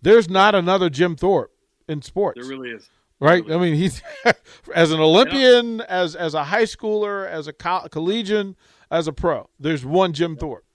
There's 0.01 0.29
not 0.29 0.55
another 0.55 0.89
Jim 0.89 1.15
Thorpe 1.15 1.51
in 1.88 2.01
sports 2.01 2.39
There 2.39 2.50
really 2.50 2.70
is. 2.72 2.89
right? 3.20 3.44
I 3.50 3.58
mean, 3.58 3.75
he's 3.75 4.01
as 4.75 4.91
an 4.91 5.00
Olympian, 5.00 5.82
as 5.82 6.15
as 6.15 6.34
a 6.34 6.44
high 6.46 6.63
schooler, 6.63 7.27
as 7.27 7.48
a 7.48 7.53
co- 7.53 7.88
collegian, 7.89 8.55
as 8.91 9.08
a 9.08 9.13
pro. 9.13 9.50
There's 9.60 9.86
one 9.86 10.13
Jim 10.13 10.36
Thorpe. 10.36 10.65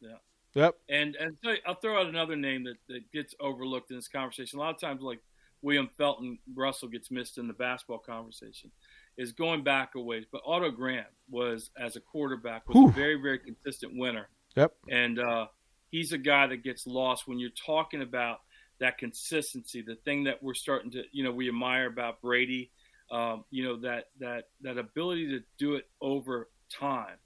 Yeah. 0.00 0.16
Yep. 0.54 0.74
And 0.88 1.16
and 1.16 1.36
I'll 1.66 1.74
throw 1.74 2.00
out 2.00 2.06
another 2.06 2.36
name 2.36 2.64
that, 2.64 2.76
that 2.88 3.10
gets 3.12 3.34
overlooked 3.40 3.90
in 3.90 3.96
this 3.96 4.08
conversation. 4.08 4.58
A 4.58 4.62
lot 4.62 4.74
of 4.74 4.80
times, 4.80 5.02
like 5.02 5.20
William 5.62 5.88
Felton 5.96 6.38
Russell 6.54 6.88
gets 6.88 7.10
missed 7.10 7.38
in 7.38 7.48
the 7.48 7.54
basketball 7.54 7.98
conversation, 7.98 8.70
is 9.16 9.32
going 9.32 9.62
back 9.62 9.94
a 9.94 10.00
ways. 10.00 10.24
But 10.30 10.42
Otto 10.44 10.70
Graham 10.70 11.04
was 11.30 11.70
as 11.78 11.96
a 11.96 12.00
quarterback 12.00 12.68
was 12.68 12.74
Whew. 12.76 12.88
a 12.88 12.92
very 12.92 13.14
very 13.20 13.38
consistent 13.38 13.92
winner, 13.96 14.28
Yep. 14.56 14.72
and 14.90 15.18
uh, 15.18 15.46
he's 15.90 16.12
a 16.12 16.18
guy 16.18 16.46
that 16.48 16.62
gets 16.62 16.86
lost 16.86 17.26
when 17.28 17.38
you're 17.38 17.50
talking 17.66 18.02
about 18.02 18.40
that 18.80 18.98
consistency. 18.98 19.82
The 19.82 19.96
thing 19.96 20.24
that 20.24 20.42
we're 20.42 20.54
starting 20.54 20.90
to 20.92 21.04
you 21.12 21.24
know 21.24 21.30
we 21.32 21.48
admire 21.48 21.86
about 21.86 22.20
Brady, 22.20 22.70
um, 23.10 23.44
you 23.50 23.64
know 23.64 23.76
that 23.80 24.06
that 24.20 24.48
that 24.62 24.78
ability 24.78 25.28
to 25.28 25.40
do 25.58 25.74
it 25.74 25.86
over 26.00 26.48
time 26.70 27.16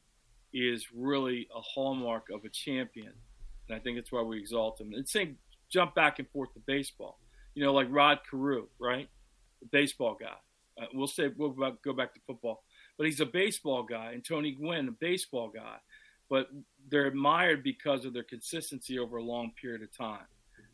is 0.53 0.87
really 0.95 1.47
a 1.55 1.61
hallmark 1.61 2.29
of 2.33 2.45
a 2.45 2.49
champion. 2.49 3.13
And 3.69 3.77
I 3.77 3.79
think 3.81 3.97
that's 3.99 4.11
why 4.11 4.23
we 4.23 4.39
exalt 4.39 4.81
him. 4.81 4.93
And 4.95 5.07
same 5.07 5.37
jump 5.69 5.95
back 5.95 6.19
and 6.19 6.29
forth 6.31 6.53
to 6.55 6.61
baseball. 6.61 7.21
You 7.55 7.65
know, 7.65 7.75
like 7.75 7.87
Rod 7.91 8.21
Carew, 8.31 8.67
right? 8.79 9.09
The 9.61 9.67
baseball 9.67 10.17
guy. 10.19 10.37
Uh, 10.81 10.87
we'll 10.95 11.07
say 11.07 11.29
we'll 11.37 11.51
go 11.51 11.71
back- 11.71 11.83
go 11.83 11.93
back 11.93 12.15
to 12.15 12.21
football, 12.27 12.63
but 12.97 13.07
he's 13.07 13.21
a 13.21 13.27
baseball 13.27 13.83
guy, 13.83 14.13
and 14.13 14.25
Tony 14.25 14.53
Gwynn, 14.53 14.89
a 14.89 14.93
baseball 14.93 15.49
guy. 15.49 15.77
But 16.31 16.49
they're 16.89 17.07
admired 17.07 17.63
because 17.65 18.05
of 18.05 18.13
their 18.13 18.23
consistency 18.23 18.99
over 18.99 19.17
a 19.17 19.23
long 19.23 19.53
period 19.61 19.83
of 19.83 19.97
time. 19.97 20.27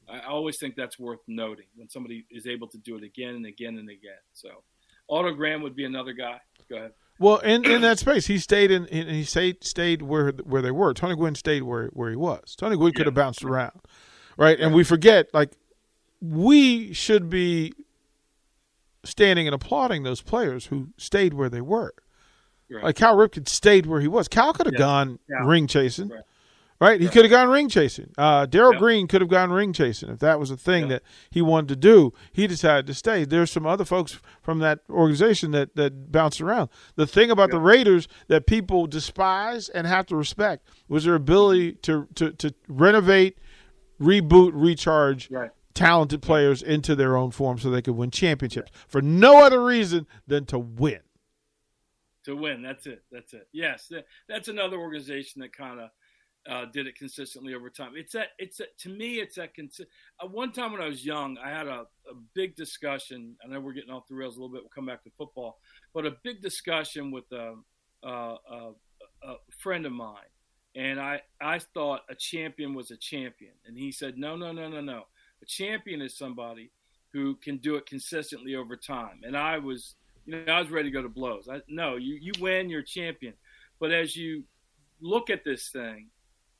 I 0.08 0.20
always 0.26 0.58
think 0.58 0.74
that's 0.76 0.98
worth 0.98 1.20
noting 1.28 1.66
when 1.76 1.88
somebody 1.88 2.26
is 2.30 2.46
able 2.46 2.66
to 2.68 2.78
do 2.78 2.96
it 2.96 3.04
again 3.04 3.36
and 3.36 3.46
again 3.46 3.78
and 3.78 3.88
again. 3.88 4.18
So, 4.32 4.50
Otto 5.08 5.32
Graham 5.32 5.62
would 5.62 5.76
be 5.76 5.84
another 5.84 6.12
guy. 6.12 6.40
Go 6.68 6.76
ahead. 6.76 6.92
Well, 7.20 7.38
in, 7.38 7.64
in 7.64 7.80
that 7.82 8.00
space, 8.00 8.26
he 8.26 8.38
stayed 8.38 8.70
in. 8.72 8.86
in 8.86 9.06
he 9.08 9.22
stayed 9.24 9.62
stayed 9.62 10.02
where 10.02 10.32
where 10.32 10.60
they 10.60 10.72
were. 10.72 10.92
Tony 10.92 11.14
Gwynn 11.14 11.36
stayed 11.36 11.62
where 11.62 11.86
where 11.88 12.10
he 12.10 12.16
was. 12.16 12.56
Tony 12.56 12.76
Gwynn 12.76 12.92
could 12.92 13.02
Yeah. 13.02 13.06
have 13.06 13.14
bounced 13.14 13.44
around, 13.44 13.80
right? 14.36 14.58
And 14.58 14.74
we 14.74 14.82
forget 14.82 15.32
like 15.32 15.52
we 16.20 16.92
should 16.92 17.30
be 17.30 17.72
standing 19.04 19.46
and 19.46 19.54
applauding 19.54 20.02
those 20.02 20.20
players 20.22 20.66
who 20.66 20.88
stayed 20.96 21.34
where 21.34 21.48
they 21.48 21.60
were. 21.60 21.94
Right. 22.70 22.84
Like 22.84 22.96
Cal 22.96 23.16
Ripken 23.16 23.48
stayed 23.48 23.86
where 23.86 24.00
he 24.00 24.08
was. 24.08 24.26
Cal 24.28 24.52
could 24.52 24.66
have 24.66 24.72
Yeah. 24.74 24.78
gone 24.78 25.18
Yeah. 25.28 25.46
ring 25.46 25.66
chasing, 25.66 26.08
Right. 26.08 26.22
right? 26.80 26.98
He 27.00 27.06
Right. 27.06 27.12
could 27.12 27.24
have 27.26 27.30
gone 27.30 27.48
ring 27.50 27.68
chasing. 27.68 28.10
Uh, 28.16 28.46
Darrell 28.46 28.72
Yeah. 28.72 28.78
Green 28.78 29.06
could 29.06 29.20
have 29.20 29.28
gone 29.30 29.50
ring 29.52 29.72
chasing 29.74 30.08
if 30.08 30.18
that 30.20 30.40
was 30.40 30.50
a 30.50 30.56
thing 30.56 30.88
that 30.88 31.02
he 31.30 31.42
wanted 31.42 31.68
to 31.68 31.76
do. 31.76 32.12
He 32.32 32.46
decided 32.46 32.86
to 32.86 32.94
stay. 32.94 33.24
There's 33.24 33.50
some 33.50 33.66
other 33.66 33.84
folks 33.84 34.18
from 34.42 34.58
that 34.60 34.80
organization 34.88 35.50
that 35.52 35.76
that 35.76 36.10
bounced 36.10 36.40
around. 36.40 36.70
The 36.96 37.06
thing 37.06 37.30
about 37.30 37.50
the 37.50 37.60
Raiders 37.60 38.08
that 38.28 38.46
people 38.46 38.86
despise 38.86 39.68
and 39.68 39.86
have 39.86 40.06
to 40.06 40.16
respect 40.16 40.66
was 40.88 41.04
their 41.04 41.14
ability 41.14 41.72
to 41.82 42.08
to 42.14 42.32
to 42.32 42.54
renovate, 42.66 43.36
reboot, 44.00 44.50
recharge 44.54 45.30
Right. 45.30 45.50
Talented 45.74 46.22
players 46.22 46.62
into 46.62 46.94
their 46.94 47.16
own 47.16 47.30
form 47.30 47.58
so 47.58 47.70
they 47.70 47.82
could 47.82 47.96
win 47.96 48.10
championships 48.10 48.70
for 48.86 49.02
no 49.02 49.44
other 49.44 49.62
reason 49.64 50.06
than 50.26 50.46
to 50.46 50.58
win. 50.58 51.00
to 52.24 52.36
win. 52.36 52.62
That's 52.62 52.86
it. 52.86 53.02
That's 53.10 53.34
it. 53.34 53.48
Yes, 53.52 53.88
that, 53.90 54.06
that's 54.28 54.48
another 54.48 54.78
organization 54.78 55.40
that 55.42 55.52
kind 55.52 55.80
of 55.80 55.90
uh, 56.48 56.66
did 56.72 56.86
it 56.86 56.96
consistently 56.96 57.54
over 57.54 57.70
time. 57.70 57.92
It's 57.96 58.12
that. 58.12 58.28
It's 58.38 58.58
that, 58.58 58.76
to 58.78 58.90
me. 58.90 59.14
It's 59.14 59.36
that. 59.36 59.56
Consi- 59.56 59.86
uh, 60.20 60.26
one 60.26 60.52
time 60.52 60.72
when 60.72 60.82
I 60.82 60.88
was 60.88 61.04
young, 61.04 61.38
I 61.38 61.48
had 61.48 61.66
a, 61.66 61.86
a 62.10 62.14
big 62.34 62.54
discussion. 62.54 63.36
I 63.42 63.48
know 63.48 63.60
we're 63.60 63.72
getting 63.72 63.90
off 63.90 64.06
the 64.08 64.14
rails 64.14 64.36
a 64.36 64.40
little 64.40 64.54
bit. 64.54 64.62
We'll 64.62 64.70
come 64.74 64.86
back 64.86 65.02
to 65.04 65.10
football, 65.16 65.58
but 65.94 66.04
a 66.06 66.16
big 66.22 66.42
discussion 66.42 67.10
with 67.10 67.24
a, 67.32 67.54
a, 68.02 68.08
a, 68.08 68.70
a 69.22 69.34
friend 69.58 69.86
of 69.86 69.92
mine, 69.92 70.30
and 70.74 71.00
I 71.00 71.22
I 71.40 71.60
thought 71.60 72.02
a 72.10 72.14
champion 72.14 72.74
was 72.74 72.90
a 72.90 72.96
champion, 72.98 73.52
and 73.66 73.78
he 73.78 73.90
said, 73.90 74.18
no, 74.18 74.36
no, 74.36 74.52
no, 74.52 74.68
no, 74.68 74.82
no. 74.82 75.04
A 75.44 75.46
champion 75.46 76.00
is 76.00 76.16
somebody 76.16 76.70
who 77.12 77.34
can 77.34 77.58
do 77.58 77.74
it 77.76 77.84
consistently 77.84 78.54
over 78.54 78.76
time. 78.76 79.20
And 79.24 79.36
I 79.36 79.58
was 79.58 79.94
you 80.24 80.42
know, 80.42 80.50
I 80.50 80.58
was 80.58 80.70
ready 80.70 80.88
to 80.88 80.92
go 80.94 81.02
to 81.02 81.08
blows. 81.10 81.50
I, 81.52 81.60
no, 81.68 81.96
you, 81.96 82.14
you 82.14 82.32
win, 82.40 82.70
you're 82.70 82.80
a 82.80 82.86
champion. 82.86 83.34
But 83.78 83.92
as 83.92 84.16
you 84.16 84.44
look 85.02 85.28
at 85.28 85.44
this 85.44 85.68
thing, 85.68 86.08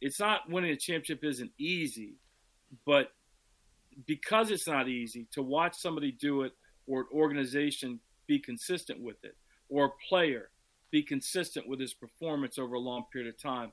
it's 0.02 0.20
not 0.20 0.50
winning 0.50 0.70
a 0.70 0.76
championship 0.76 1.24
isn't 1.24 1.50
easy, 1.56 2.16
but 2.84 3.12
because 4.06 4.50
it's 4.50 4.68
not 4.68 4.86
easy 4.86 5.28
to 5.32 5.42
watch 5.42 5.76
somebody 5.76 6.12
do 6.12 6.42
it 6.42 6.52
or 6.86 7.00
an 7.00 7.06
organization 7.14 8.00
be 8.26 8.38
consistent 8.38 9.00
with 9.00 9.24
it 9.24 9.38
or 9.70 9.86
a 9.86 9.90
player 10.10 10.50
be 10.90 11.02
consistent 11.02 11.66
with 11.66 11.80
his 11.80 11.94
performance 11.94 12.58
over 12.58 12.74
a 12.74 12.78
long 12.78 13.04
period 13.10 13.32
of 13.32 13.40
time. 13.40 13.72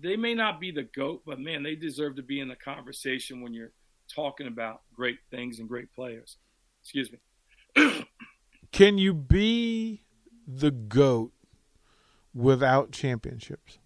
They 0.00 0.16
may 0.16 0.36
not 0.36 0.60
be 0.60 0.70
the 0.70 0.84
GOAT, 0.84 1.22
but 1.26 1.40
man, 1.40 1.64
they 1.64 1.74
deserve 1.74 2.14
to 2.16 2.22
be 2.22 2.38
in 2.38 2.46
the 2.46 2.54
conversation 2.54 3.40
when 3.40 3.52
you're 3.52 3.72
talking 4.12 4.46
about 4.46 4.82
great 4.94 5.18
things 5.30 5.58
and 5.58 5.68
great 5.68 5.92
players. 5.92 6.36
Excuse 6.82 7.10
me. 7.12 8.06
Can 8.72 8.98
you 8.98 9.12
be 9.14 10.02
the 10.46 10.70
GOAT 10.70 11.32
without 12.34 12.92
championships? 12.92 13.78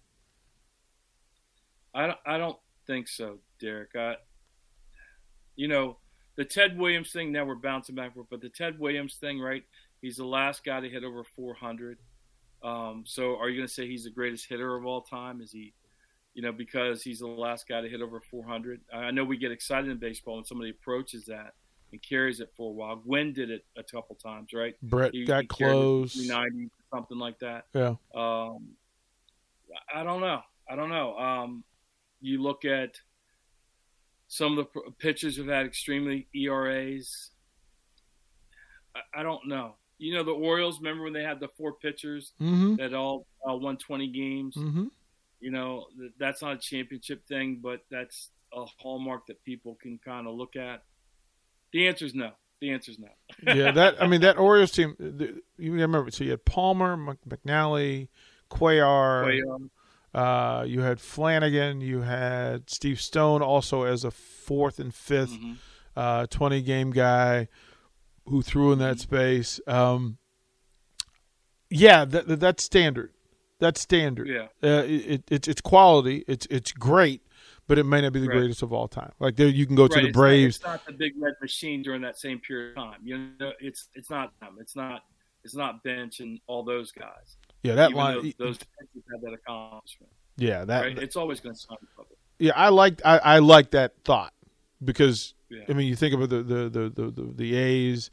I 1.93 2.07
don't, 2.07 2.19
I 2.25 2.37
don't 2.37 2.57
think 2.85 3.07
so, 3.07 3.39
Derek. 3.59 3.95
I, 3.95 4.15
you 5.55 5.67
know, 5.67 5.97
the 6.35 6.45
Ted 6.45 6.77
Williams 6.77 7.11
thing. 7.11 7.31
Now 7.31 7.45
we're 7.45 7.55
bouncing 7.55 7.95
back, 7.95 8.11
but 8.29 8.41
the 8.41 8.49
Ted 8.49 8.79
Williams 8.79 9.15
thing, 9.15 9.39
right? 9.39 9.63
He's 10.01 10.17
the 10.17 10.25
last 10.25 10.63
guy 10.63 10.81
to 10.81 10.89
hit 10.89 11.03
over 11.03 11.23
400. 11.23 11.97
Um, 12.63 13.03
so, 13.05 13.37
are 13.37 13.49
you 13.49 13.57
going 13.57 13.67
to 13.67 13.73
say 13.73 13.87
he's 13.87 14.03
the 14.03 14.09
greatest 14.09 14.47
hitter 14.47 14.75
of 14.75 14.85
all 14.85 15.01
time? 15.01 15.41
Is 15.41 15.51
he, 15.51 15.73
you 16.35 16.41
know, 16.43 16.51
because 16.51 17.01
he's 17.01 17.19
the 17.19 17.27
last 17.27 17.67
guy 17.67 17.81
to 17.81 17.89
hit 17.89 18.01
over 18.01 18.19
400? 18.21 18.81
I 18.93 19.09
know 19.11 19.23
we 19.23 19.37
get 19.37 19.51
excited 19.51 19.89
in 19.89 19.97
baseball 19.97 20.35
when 20.35 20.45
somebody 20.45 20.69
approaches 20.69 21.25
that 21.25 21.53
and 21.91 22.01
carries 22.01 22.39
it 22.41 22.51
for 22.55 22.69
a 22.69 22.73
while. 22.73 22.97
Gwynn 22.97 23.33
did 23.33 23.49
it 23.49 23.65
a 23.77 23.83
couple 23.83 24.15
times, 24.15 24.51
right? 24.53 24.75
Brett 24.83 25.13
He- 25.13 25.25
got 25.25 25.43
he 25.43 25.47
close. 25.47 26.13
390, 26.13 26.69
something 26.93 27.17
like 27.17 27.39
that. 27.39 27.65
Yeah. 27.73 27.95
Um, 28.13 28.67
I 29.93 30.03
don't 30.03 30.21
know. 30.21 30.41
I 30.69 30.75
don't 30.75 30.89
know. 30.89 31.17
Um, 31.17 31.63
you 32.21 32.41
look 32.41 32.65
at 32.65 32.91
some 34.27 34.57
of 34.57 34.67
the 34.73 34.81
pitchers 34.99 35.35
who've 35.37 35.47
had 35.47 35.65
extremely 35.65 36.27
ERAs. 36.35 37.31
I, 38.95 39.19
I 39.21 39.23
don't 39.23 39.47
know. 39.47 39.75
You 39.97 40.15
know 40.15 40.23
the 40.23 40.31
Orioles. 40.31 40.79
Remember 40.79 41.03
when 41.03 41.13
they 41.13 41.23
had 41.23 41.39
the 41.39 41.47
four 41.57 41.73
pitchers 41.73 42.33
Mm-hmm. 42.41 42.75
that 42.75 42.93
all 42.93 43.25
uh, 43.49 43.55
won 43.55 43.77
20 43.77 44.07
games? 44.11 44.55
Mm-hmm. 44.57 44.85
You 45.45 45.51
know 45.51 45.85
that's 46.19 46.41
not 46.41 46.53
a 46.55 46.57
championship 46.57 47.27
thing, 47.27 47.59
but 47.61 47.81
that's 47.91 48.31
a 48.51 48.65
hallmark 48.79 49.27
that 49.27 49.43
people 49.43 49.77
can 49.79 49.99
kind 50.03 50.25
of 50.27 50.33
look 50.33 50.55
at. 50.55 50.81
The 51.71 51.87
answer 51.87 52.05
is 52.05 52.15
no. 52.15 52.31
The 52.61 52.71
answer 52.71 52.89
is 52.91 52.97
no. 52.97 53.09
yeah, 53.53 53.69
that 53.79 54.01
I 54.01 54.07
mean 54.07 54.21
that 54.21 54.37
Orioles 54.39 54.71
team. 54.71 54.95
the- 54.97 55.39
You 55.59 55.73
remember? 55.73 56.09
So 56.09 56.23
you 56.23 56.31
had 56.31 56.45
Palmer, 56.45 56.97
McNally, 57.29 58.07
Cuellar, 58.49 59.39
Cuellar, 59.43 59.69
Uh, 60.15 60.63
you 60.63 60.81
had 60.81 60.99
Flanagan. 60.99 61.79
You 61.81 62.01
had 62.01 62.67
Steve 62.69 62.99
Stone 62.99 63.41
also 63.43 63.83
as 63.83 64.03
a 64.03 64.09
fourth 64.11 64.79
and 64.79 64.91
5th 64.93 65.37
Mm-hmm. 65.37 65.53
uh, 65.95 66.25
20 66.27 66.61
game 66.63 66.89
guy 66.91 67.49
who 68.27 68.41
threw 68.41 68.71
in 68.71 68.79
Mm-hmm. 68.79 68.87
that 68.87 68.99
space. 68.99 69.59
Um, 69.67 70.17
yeah, 71.69 72.05
that- 72.05 72.39
that's 72.39 72.63
standard. 72.63 73.11
That's 73.59 73.79
standard. 73.81 74.27
Yeah. 74.27 74.47
Uh, 74.63 74.83
it, 74.85 75.23
it's 75.29 75.47
it's 75.47 75.61
quality. 75.61 76.23
It's 76.27 76.45
it's 76.49 76.71
great, 76.73 77.21
but 77.67 77.77
it 77.77 77.85
may 77.85 78.01
not 78.01 78.11
be 78.13 78.19
the 78.19 78.27
Right. 78.27 78.37
greatest 78.39 78.61
of 78.63 78.73
all 78.73 78.87
time. 78.87 79.11
Like 79.19 79.35
there, 79.37 79.47
you 79.47 79.65
can 79.65 79.75
go 79.75 79.87
to 79.87 79.93
the 79.93 79.99
it's 80.07 80.15
not- 80.15 80.19
Braves. 80.21 80.55
It's 80.57 80.65
not, 80.65 80.85
the 80.85 80.91
big 80.93 81.13
red 81.17 81.35
machine 81.41 81.81
during 81.81 82.01
that 82.01 82.17
same 82.19 82.39
period 82.39 82.71
of 82.77 82.83
time. 82.83 82.99
You 83.03 83.29
know, 83.39 83.53
it's 83.59 83.87
it's 83.93 84.09
not 84.09 84.33
them. 84.41 84.57
It's 84.59 84.75
not 84.75 85.03
it's 85.43 85.55
not 85.55 85.83
bench 85.83 86.19
and 86.19 86.39
all 86.47 86.63
those 86.63 86.91
guys. 86.91 87.37
yeah, 87.63 87.75
that 87.75 87.91
Even 87.91 87.97
line. 88.03 88.33
those 88.37 88.57
pitchers 88.57 89.03
had 89.11 89.21
that 89.21 89.33
accomplishment. 89.33 90.11
yeah, 90.37 90.65
that. 90.65 90.81
Right? 90.81 90.97
It's 90.97 91.15
always 91.15 91.39
going 91.39 91.55
to 91.55 91.61
sound 91.61 91.79
public. 91.95 92.17
yeah, 92.39 92.51
I 92.55 92.69
like 92.69 93.01
I, 93.05 93.17
I 93.19 93.39
like 93.39 93.71
that 93.71 93.93
thought 94.03 94.33
because 94.83 95.33
Yeah. 95.49 95.63
I 95.69 95.73
mean 95.73 95.87
you 95.87 95.95
think 95.95 96.13
about 96.13 96.29
the 96.29 96.43
the 96.43 96.69
the 96.69 96.89
the, 96.89 97.11
the, 97.11 97.33
the 97.35 97.55
A's 97.55 98.09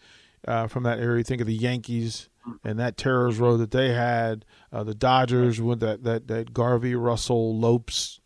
uh, 0.46 0.66
from 0.68 0.84
that 0.84 0.98
area. 1.00 1.18
You 1.18 1.24
think 1.24 1.40
of 1.40 1.46
the 1.48 1.54
Yankees 1.54 2.28
and 2.64 2.78
that 2.78 2.96
terror's 2.96 3.38
row 3.38 3.56
that 3.56 3.70
they 3.70 3.92
had. 3.92 4.44
Uh, 4.72 4.84
the 4.84 4.94
Dodgers 4.94 5.60
with 5.60 5.80
that 5.80 6.04
that 6.04 6.28
that 6.28 6.52
Garvey, 6.52 6.94
Russell, 6.94 7.58
Lopes, 7.58 8.20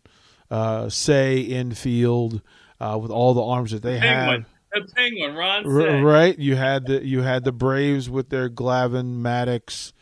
uh, 0.50 0.88
Cey 0.88 1.40
infield 1.40 2.42
uh, 2.81 2.98
with 3.00 3.11
all 3.11 3.35
the 3.35 3.42
arms 3.42 3.72
that 3.72 3.83
they. 3.83 3.98
Penguin, 3.98 4.46
the 4.72 4.87
penguin, 4.94 5.35
Ron. 5.35 5.66
R- 5.66 6.02
right, 6.02 6.38
you 6.38 6.57
had 6.57 6.87
the 6.87 7.05
you 7.05 7.22
had 7.22 7.44
the 7.44 7.52
Braves 7.52 8.09
with 8.09 8.29
their 8.29 8.48
Glavine, 8.48 9.20
Maddux, 9.20 9.92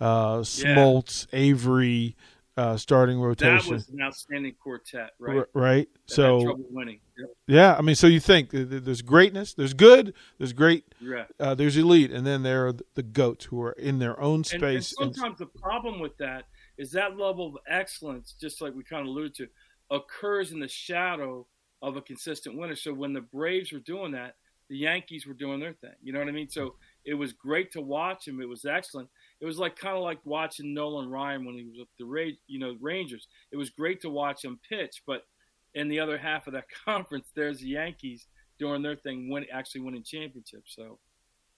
uh, 0.00 0.38
Smoltz, 0.38 1.26
Avery, 1.32 2.16
uh, 2.56 2.76
starting 2.76 3.20
rotation. 3.20 3.56
That 3.68 3.72
was 3.74 3.88
an 3.88 4.00
outstanding 4.02 4.54
quartet, 4.62 5.10
right? 5.18 5.38
R- 5.38 5.48
right. 5.54 5.88
That 6.06 6.14
So 6.14 6.42
trouble 6.44 6.64
winning. 6.70 7.00
Yep. 7.18 7.28
yeah, 7.48 7.74
I 7.76 7.80
mean, 7.82 7.94
so 7.96 8.06
you 8.06 8.20
think 8.20 8.50
th- 8.50 8.68
th- 8.70 8.82
there's 8.84 9.02
greatness, 9.02 9.54
there's 9.54 9.74
good, 9.74 10.14
there's 10.38 10.52
great, 10.52 10.84
Yeah. 11.00 11.24
uh, 11.40 11.54
there's 11.54 11.76
elite, 11.76 12.10
and 12.12 12.26
then 12.26 12.42
there 12.44 12.66
are 12.68 12.72
the 12.94 13.02
goats 13.02 13.46
who 13.46 13.60
are 13.62 13.72
in 13.72 13.98
their 13.98 14.18
own 14.20 14.36
And, 14.36 14.52
and 14.52 14.60
space. 14.60 14.94
and- 14.98 15.14
sometimes 15.14 15.38
the 15.38 15.46
problem 15.46 15.98
with 16.00 16.16
that 16.18 16.44
is 16.78 16.90
that 16.92 17.16
level 17.16 17.46
of 17.48 17.56
excellence, 17.68 18.34
just 18.40 18.60
like 18.60 18.74
we 18.74 18.84
kind 18.84 19.02
of 19.02 19.08
alluded 19.08 19.34
to, 19.36 19.48
occurs 19.90 20.52
in 20.52 20.60
the 20.60 20.68
shadow 20.68 21.46
of 21.82 21.96
a 21.96 22.02
consistent 22.02 22.56
winner. 22.56 22.74
So 22.76 22.94
when 22.94 23.12
the 23.12 23.20
Braves 23.20 23.72
were 23.72 23.78
doing 23.80 24.12
that, 24.12 24.36
the 24.68 24.76
Yankees 24.76 25.26
were 25.26 25.34
doing 25.34 25.60
their 25.60 25.74
thing. 25.74 25.94
You 26.02 26.12
know 26.12 26.18
what 26.20 26.28
I 26.28 26.32
mean? 26.32 26.48
So 26.48 26.76
it 27.04 27.14
was 27.14 27.32
great 27.32 27.70
to 27.72 27.80
watch 27.80 28.26
him. 28.26 28.40
It 28.40 28.48
was 28.48 28.64
excellent. 28.64 29.08
It 29.40 29.44
was 29.46 29.58
like 29.58 29.76
kind 29.76 29.96
of 29.96 30.02
like 30.02 30.20
watching 30.24 30.72
Nolan 30.72 31.10
Ryan 31.10 31.44
when 31.44 31.54
he 31.54 31.64
was 31.64 31.78
with 31.78 31.88
the 31.98 32.04
Ra- 32.06 32.36
you 32.46 32.58
know 32.58 32.76
Rangers. 32.80 33.28
It 33.52 33.56
was 33.56 33.70
great 33.70 34.00
to 34.02 34.10
watch 34.10 34.44
him 34.44 34.58
pitch, 34.68 35.02
but 35.06 35.26
in 35.74 35.88
the 35.88 36.00
other 36.00 36.16
half 36.16 36.46
of 36.46 36.54
that 36.54 36.64
conference, 36.84 37.28
there's 37.34 37.60
the 37.60 37.66
Yankees 37.68 38.26
doing 38.58 38.82
their 38.82 38.96
thing, 38.96 39.28
win, 39.30 39.44
actually 39.52 39.80
winning 39.82 40.02
championships. 40.04 40.74
So 40.74 40.98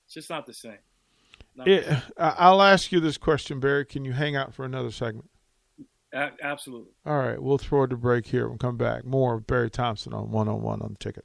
it's 0.06 0.14
just 0.14 0.30
not 0.30 0.46
the 0.46 0.54
same. 0.54 0.78
Not 1.54 1.66
the 1.66 1.72
It- 1.92 2.02
I- 2.18 2.34
I'll 2.38 2.62
ask 2.62 2.90
you 2.90 3.00
this 3.00 3.18
question, 3.18 3.60
Barry. 3.60 3.84
Can 3.84 4.04
you 4.04 4.12
hang 4.14 4.34
out 4.34 4.54
for 4.54 4.64
another 4.64 4.90
segment? 4.90 5.30
A- 6.14 6.32
absolutely. 6.42 6.92
All 7.04 7.18
right, 7.18 7.40
we'll 7.40 7.58
throw 7.58 7.82
it 7.84 7.88
to 7.88 7.96
break 7.96 8.26
here. 8.28 8.48
We'll 8.48 8.58
come 8.58 8.76
back. 8.78 9.04
More 9.04 9.34
of 9.34 9.46
Barry 9.46 9.70
Thompson 9.70 10.12
on 10.14 10.30
one 10.30 10.48
on 10.48 10.62
one 10.62 10.80
on 10.80 10.92
the 10.94 10.98
ticket. 10.98 11.24